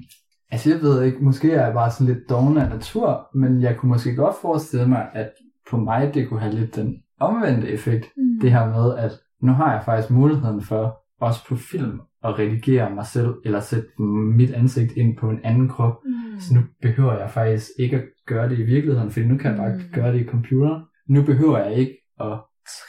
[0.51, 3.77] Altså jeg ved ikke, måske er jeg bare sådan lidt doven af natur, men jeg
[3.77, 5.31] kunne måske godt forestille mig, at
[5.71, 8.07] på mig det kunne have lidt den omvendte effekt.
[8.17, 8.41] Mm.
[8.41, 9.13] Det her med, at
[9.43, 13.89] nu har jeg faktisk muligheden for, også på film, at redigere mig selv, eller sætte
[14.37, 15.95] mit ansigt ind på en anden krop.
[16.05, 16.41] Mm.
[16.41, 19.59] Så nu behøver jeg faktisk ikke at gøre det i virkeligheden, fordi nu kan jeg
[19.59, 19.81] bare Mm.
[19.95, 20.83] gøre det i computeren.
[21.09, 22.39] Nu behøver jeg ikke at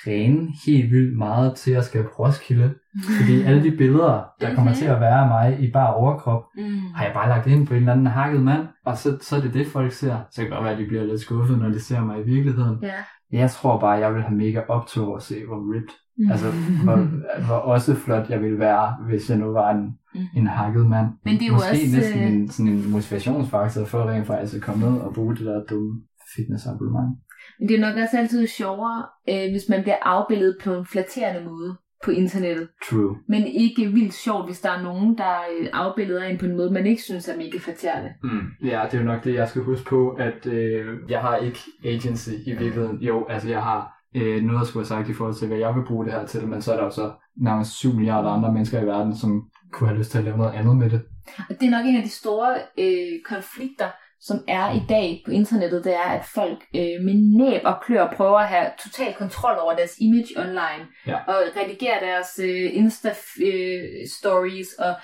[0.04, 2.74] træne helt vildt meget til at skabe Roskilde,
[3.20, 6.64] fordi alle de billeder, der kommer til at være af mig i bare overkrop, Mm.
[6.96, 9.42] har jeg bare lagt ind på en eller anden hakket mand, og så, så er
[9.42, 10.16] det det, folk ser.
[10.32, 12.24] Så kan det godt være, at de bliver lidt skuffet, når de ser mig i
[12.24, 12.78] virkeligheden.
[12.84, 12.94] Ja.
[13.32, 16.32] Jeg tror bare, jeg vil have mega optur over at se, hvor ripped, Mm.
[16.32, 16.52] altså
[16.84, 16.96] hvor,
[17.46, 20.22] hvor også flot jeg ville være, hvis jeg nu var en, Mm.
[20.36, 21.08] en hakket mand.
[21.26, 24.56] Men det er jo Måske også, næsten øh, en, sådan en motivationsfaktor for rent faktisk
[24.56, 26.02] at komme ned og bruge det der dumme
[26.36, 27.18] fitnessabonnement.
[27.60, 31.50] Men det er nok også altid sjovere, øh, hvis man bliver afbildet på en flatterende
[31.50, 31.76] måde
[32.06, 32.68] på internettet.
[32.90, 33.16] True.
[33.28, 36.72] Men ikke vildt sjovt, hvis der er nogen, der øh, afbilleder en på en måde,
[36.72, 38.14] man ikke synes er mega flatterende.
[38.24, 38.42] Mm.
[38.64, 41.60] Ja, det er jo nok det, jeg skal huske på, at øh, jeg har ikke
[41.86, 42.98] agency i virkeligheden.
[42.98, 45.76] Jo, altså jeg har øh, noget at skulle have sagt i forhold til, hvad jeg
[45.76, 48.54] vil bruge det her til, men så er der jo så nærmest 7 milliarder andre
[48.54, 51.02] mennesker i verden, som kunne have lyst til at lave noget andet med det.
[51.50, 53.88] Og det er nok en af de store øh, konflikter,
[54.22, 58.14] som er i dag på internettet, det er, at folk øh, med næb og klør
[58.16, 61.18] prøver at have total kontrol over deres image online, Ja.
[61.28, 62.72] og redigere deres øh,
[63.46, 64.96] Insta-stories, og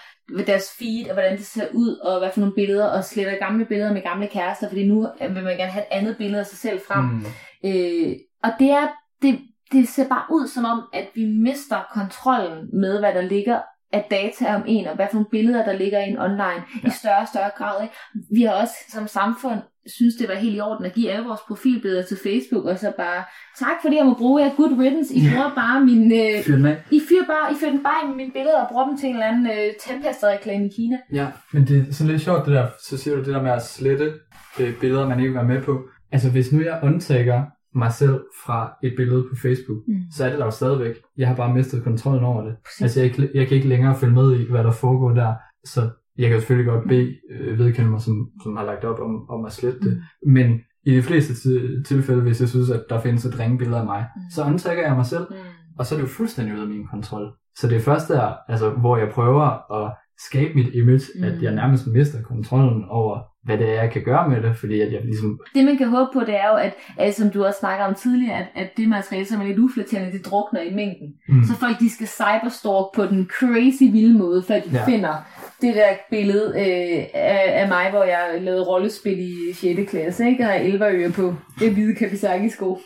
[0.48, 3.66] deres feed, og hvordan det ser ud, og hvad for nogle billeder, og sletter gamle
[3.66, 6.46] billeder med gamle kærester, fordi nu øh, vil man gerne have et andet billede af
[6.46, 7.04] sig selv frem.
[7.06, 7.26] Mm.
[7.66, 8.88] Øh, og det er,
[9.22, 9.40] det,
[9.72, 13.60] det ser bare ud som om, at vi mister kontrollen med, hvad der ligger
[13.94, 16.88] af data om en, og hvad for nogle billeder, der ligger ind online, ja.
[16.88, 17.84] i større og større grad.
[17.84, 17.96] Ikke?
[18.32, 21.42] Vi har også som samfund synes, det var helt i orden at give alle vores
[21.48, 23.24] profilbilleder til Facebook, og så bare,
[23.60, 26.12] tak fordi jeg må bruge jer, good riddance, I bruger bare min...
[26.12, 26.58] Øh, Fyr.
[26.92, 29.16] I fyrer bare, I fyrer den bare i mine billeder og bruger dem til en
[29.16, 30.98] eller anden øh, tandpasta-reklame i Kina.
[31.14, 33.52] Ja, men det er sådan lidt sjovt det der, så siger du det der med
[33.52, 34.14] at slette
[34.60, 35.82] øh, billeder, man ikke vil være med på.
[36.12, 37.42] Altså hvis nu jeg undtager
[37.76, 40.02] mig selv fra et billede på Facebook, Mm.
[40.12, 40.96] så er det der jo stadigvæk.
[41.18, 42.56] Jeg har bare mistet kontrollen over det.
[42.66, 42.82] Præcis.
[42.82, 45.34] Altså jeg, jeg kan ikke længere følge med i, hvad der foregår der.
[45.66, 49.30] Så jeg kan selvfølgelig godt bede øh, vedkende mig, som, som har lagt op om,
[49.30, 50.04] om at slette det.
[50.28, 53.86] Men i de fleste ti- tilfælde, hvis jeg synes, at der findes et ringebillede af
[53.86, 54.22] mig, Mm.
[54.32, 55.26] så undtager jeg mig selv.
[55.30, 55.36] Mm.
[55.80, 57.32] Og så er det jo fuldstændig ude af min kontrol.
[57.58, 59.94] Så det er først der, altså, hvor jeg prøver at
[60.30, 61.24] skabe mit image, mm.
[61.24, 64.82] at jeg nærmest mister kontrollen over, hvad det er, jeg kan gøre med det, fordi
[64.82, 65.40] at jeg ligesom...
[65.56, 67.96] Det man kan håbe på, det er jo, at, at som du også snakker om
[67.96, 71.14] tidligere, at, at det materiale, som er lidt uflatterende, det drukner i mængden.
[71.30, 71.44] Mm.
[71.44, 74.86] Så folk, de skal cyberstalk på den crazy vilde måde, før de ja.
[74.86, 75.16] finder
[75.62, 79.92] det der billede øh, af, af mig, hvor jeg lavede rollespil i 6.
[79.92, 80.44] klasse, ikke?
[80.44, 81.36] Og har 11 ører på.
[81.60, 82.80] Det er hvide Kawasaki-sko.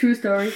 [0.00, 0.48] True story.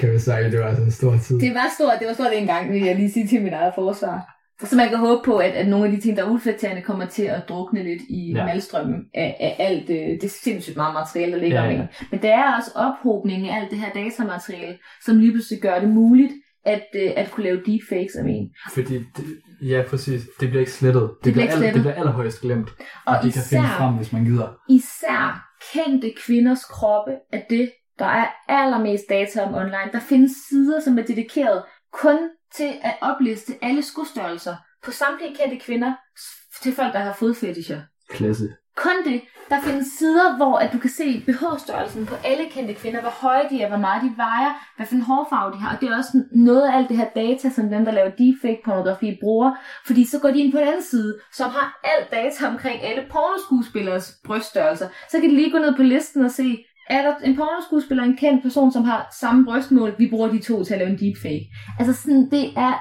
[0.00, 1.40] Kawasaki, det var altså en stor tid.
[1.40, 4.33] Det var stort, det var stort engang, vil jeg lige sige til mit eget forsvar.
[4.62, 7.06] Så man kan håbe på, at, at nogle af de ting, der er uflatterende, kommer
[7.06, 8.44] til at drukne lidt i ja.
[8.44, 11.86] malstrømmen af, af alt øh, det sindssygt meget materiale, der ligger ja, ja.
[12.10, 15.88] Men der er også ophobning af alt det her datamateriale, som lige pludselig gør det
[15.88, 16.32] muligt
[16.64, 18.50] at, øh, at kunne lave deepfakes af en.
[18.74, 19.24] Fordi, det,
[19.62, 21.02] ja præcis, det bliver ikke slettet.
[21.02, 22.68] Det, det bliver, ikke al, det bliver allerhøjst glemt,
[23.06, 24.48] og, og de især, kan finde frem, hvis man gider.
[24.68, 29.90] Især kendte kvinders kroppe er det, der er allermest data om online.
[29.92, 32.18] Der findes sider, som er dedikeret kun
[32.56, 35.92] til at opliste alle skostørrelser på samtlige kendte kvinder
[36.62, 37.80] til folk, der har fodfetischer.
[38.10, 38.48] Klasse.
[38.76, 39.20] Kun det.
[39.48, 43.48] Der findes sider, hvor at du kan se BH-størrelsen på alle kendte kvinder, hvor høje
[43.50, 45.74] de er, hvor meget de vejer, hvad for en hårfarve de har.
[45.74, 49.18] Og det er også noget af alt det her data, som dem, der laver deepfake-pornografi,
[49.20, 49.52] bruger.
[49.86, 53.04] Fordi så går de ind på den anden side, som har alt data omkring alle
[53.10, 54.88] pornoskuespillers bryststørrelser.
[55.10, 58.16] Så kan de lige gå ned på listen og se, er der en pornoskuespiller, en
[58.16, 61.46] kendt person, som har samme brystmål, vi bruger de to til at lave en deepfake.
[61.78, 62.74] Altså sådan, det er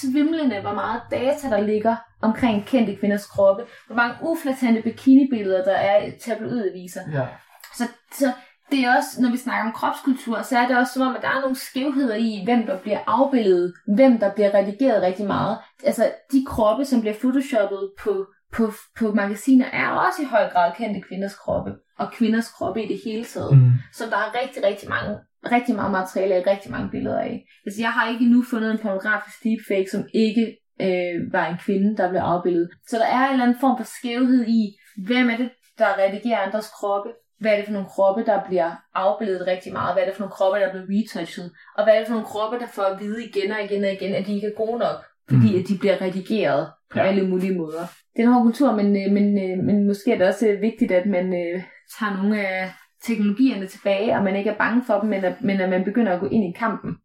[0.00, 5.76] svimlende, hvor meget data der ligger omkring kendte kvinders kroppe, hvor mange uflatante bikinibilleder der
[5.76, 7.00] er i tabloidaviser.
[7.12, 7.26] Ja.
[7.74, 8.32] Så, så
[8.70, 11.22] det er også, når vi snakker om kropskultur, så er det også som om, at
[11.22, 15.58] der er nogle skævheder i, hvem der bliver afbildet, hvem der bliver redigeret rigtig meget.
[15.84, 20.72] Altså, de kroppe, som bliver photoshoppet på, på, på magasiner, er også i høj grad
[20.76, 23.58] kendte kvinders kroppe, og kvinders kroppe i det hele taget.
[23.58, 23.72] Mm.
[23.92, 25.18] Så der er rigtig, rigtig mange
[25.52, 27.44] rigtig meget materiale og rigtig mange billeder af.
[27.66, 31.96] Altså, jeg har ikke endnu fundet en pornografisk deepfake, som ikke øh, var en kvinde,
[31.96, 32.68] der blev afbildet.
[32.88, 34.62] Så der er en eller anden form for skævhed i,
[35.06, 38.70] hvem er det, der redigerer andres kroppe, hvad er det for nogle kroppe, der bliver
[38.94, 41.98] afbildet rigtig meget, hvad er det for nogle kroppe, der bliver retouchet, og hvad er
[41.98, 44.34] det for nogle kroppe, der får at vide igen og igen og igen, at de
[44.34, 44.98] ikke er gode nok,
[45.30, 45.58] fordi mm.
[45.58, 47.04] at de bliver redigeret på ja.
[47.04, 47.84] alle mulige måder.
[48.16, 50.92] Det er en hård kultur, men, øh, men, øh, men måske er det også vigtigt,
[50.92, 51.62] at man øh,
[51.98, 52.70] tager nogle af
[53.06, 56.12] teknologierne tilbage, og man ikke er bange for dem, men at, men at man begynder
[56.12, 56.96] at gå ind i kampen.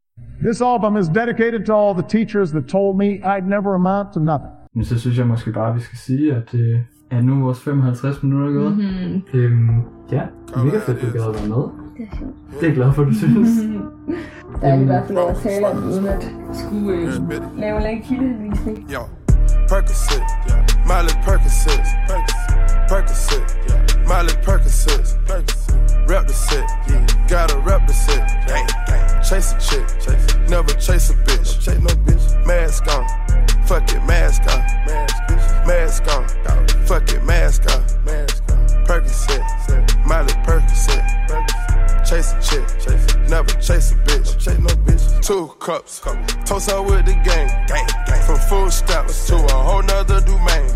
[0.41, 4.19] This album is dedicated to all the teachers that told me I'd never amount to
[4.19, 4.53] nothing.
[4.75, 7.59] Men så synes jeg måske bare, at vi skal sige, at det er nu vores
[7.59, 8.77] 55 minutter gået.
[8.77, 9.21] Mm-hmm.
[9.33, 10.23] Øhm, ja,
[10.63, 11.82] mega fedt, du gad at være med.
[11.97, 12.33] Det er sjovt.
[12.51, 13.49] Det er jeg glad for, du synes.
[14.61, 16.23] Der er i hvert fald at tale om, uden at
[16.53, 18.91] skulle øh, lave en lang kildevisning.
[18.93, 19.01] Jo,
[19.69, 20.61] Percocet, yeah.
[20.89, 21.85] Miley Percocet,
[22.89, 23.81] Percocet, yeah.
[24.11, 25.05] Miley Percocet,
[26.11, 27.03] rep the set, yeah.
[27.33, 29.05] gotta rep the set, gang, gang.
[29.27, 30.25] Chase a chick, chase.
[30.49, 32.25] never chase a bitch, chase no bitch.
[32.47, 33.05] Mask on,
[33.67, 34.61] fuck it, mask on,
[35.67, 36.23] mask on,
[36.87, 37.81] fuck it, mask on,
[38.87, 39.43] Percocet,
[40.09, 41.03] Miley Percocet,
[42.13, 43.15] chase a chick, chase.
[43.29, 45.25] never chase a bitch, chase no bitch.
[45.25, 45.99] Two cups,
[46.45, 48.21] toast out with the gang, gang, gang.
[48.25, 50.69] From food stamps to a whole nother domain.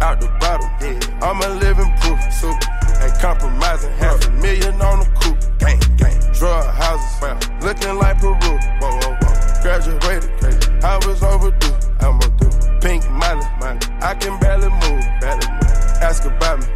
[0.00, 1.26] Out the bottle, yeah.
[1.26, 2.58] I'm a living proof, super.
[3.02, 6.14] Ain't compromising, half a million on the coupe, gang, gang.
[6.32, 8.36] Drug houses, well, looking like Peru.
[8.38, 9.62] Whoa, whoa, whoa.
[9.62, 10.70] Graduated, crazy.
[10.82, 12.48] I was overdue, I'm do.
[12.80, 13.80] Pink money, money.
[14.00, 15.65] I can barely move, barely move.
[16.02, 16.66] Ask about me,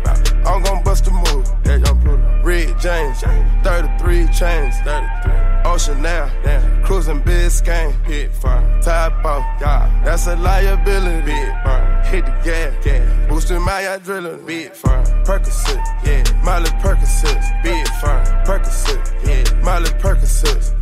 [0.45, 1.49] I'm gon' bust a move.
[1.64, 2.41] Yeah, young Pluto.
[2.43, 5.51] Red James, 33 chains, 33.
[5.64, 6.83] Ocean now, damn.
[6.85, 8.81] Cruising Biscayne, hit fire.
[8.83, 10.03] Top off, yeah.
[10.05, 12.03] That's a liability, big fire.
[12.05, 13.29] Hit the gas, gas.
[13.29, 15.05] Boosting my adrenaline, big fire.
[15.25, 16.25] Percocet, yeah.
[16.43, 18.25] Miley Percocet, big fire.
[18.47, 19.62] Percocet, yeah.
[19.62, 20.80] Miley Percocet,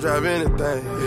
[0.00, 0.99] drive anything,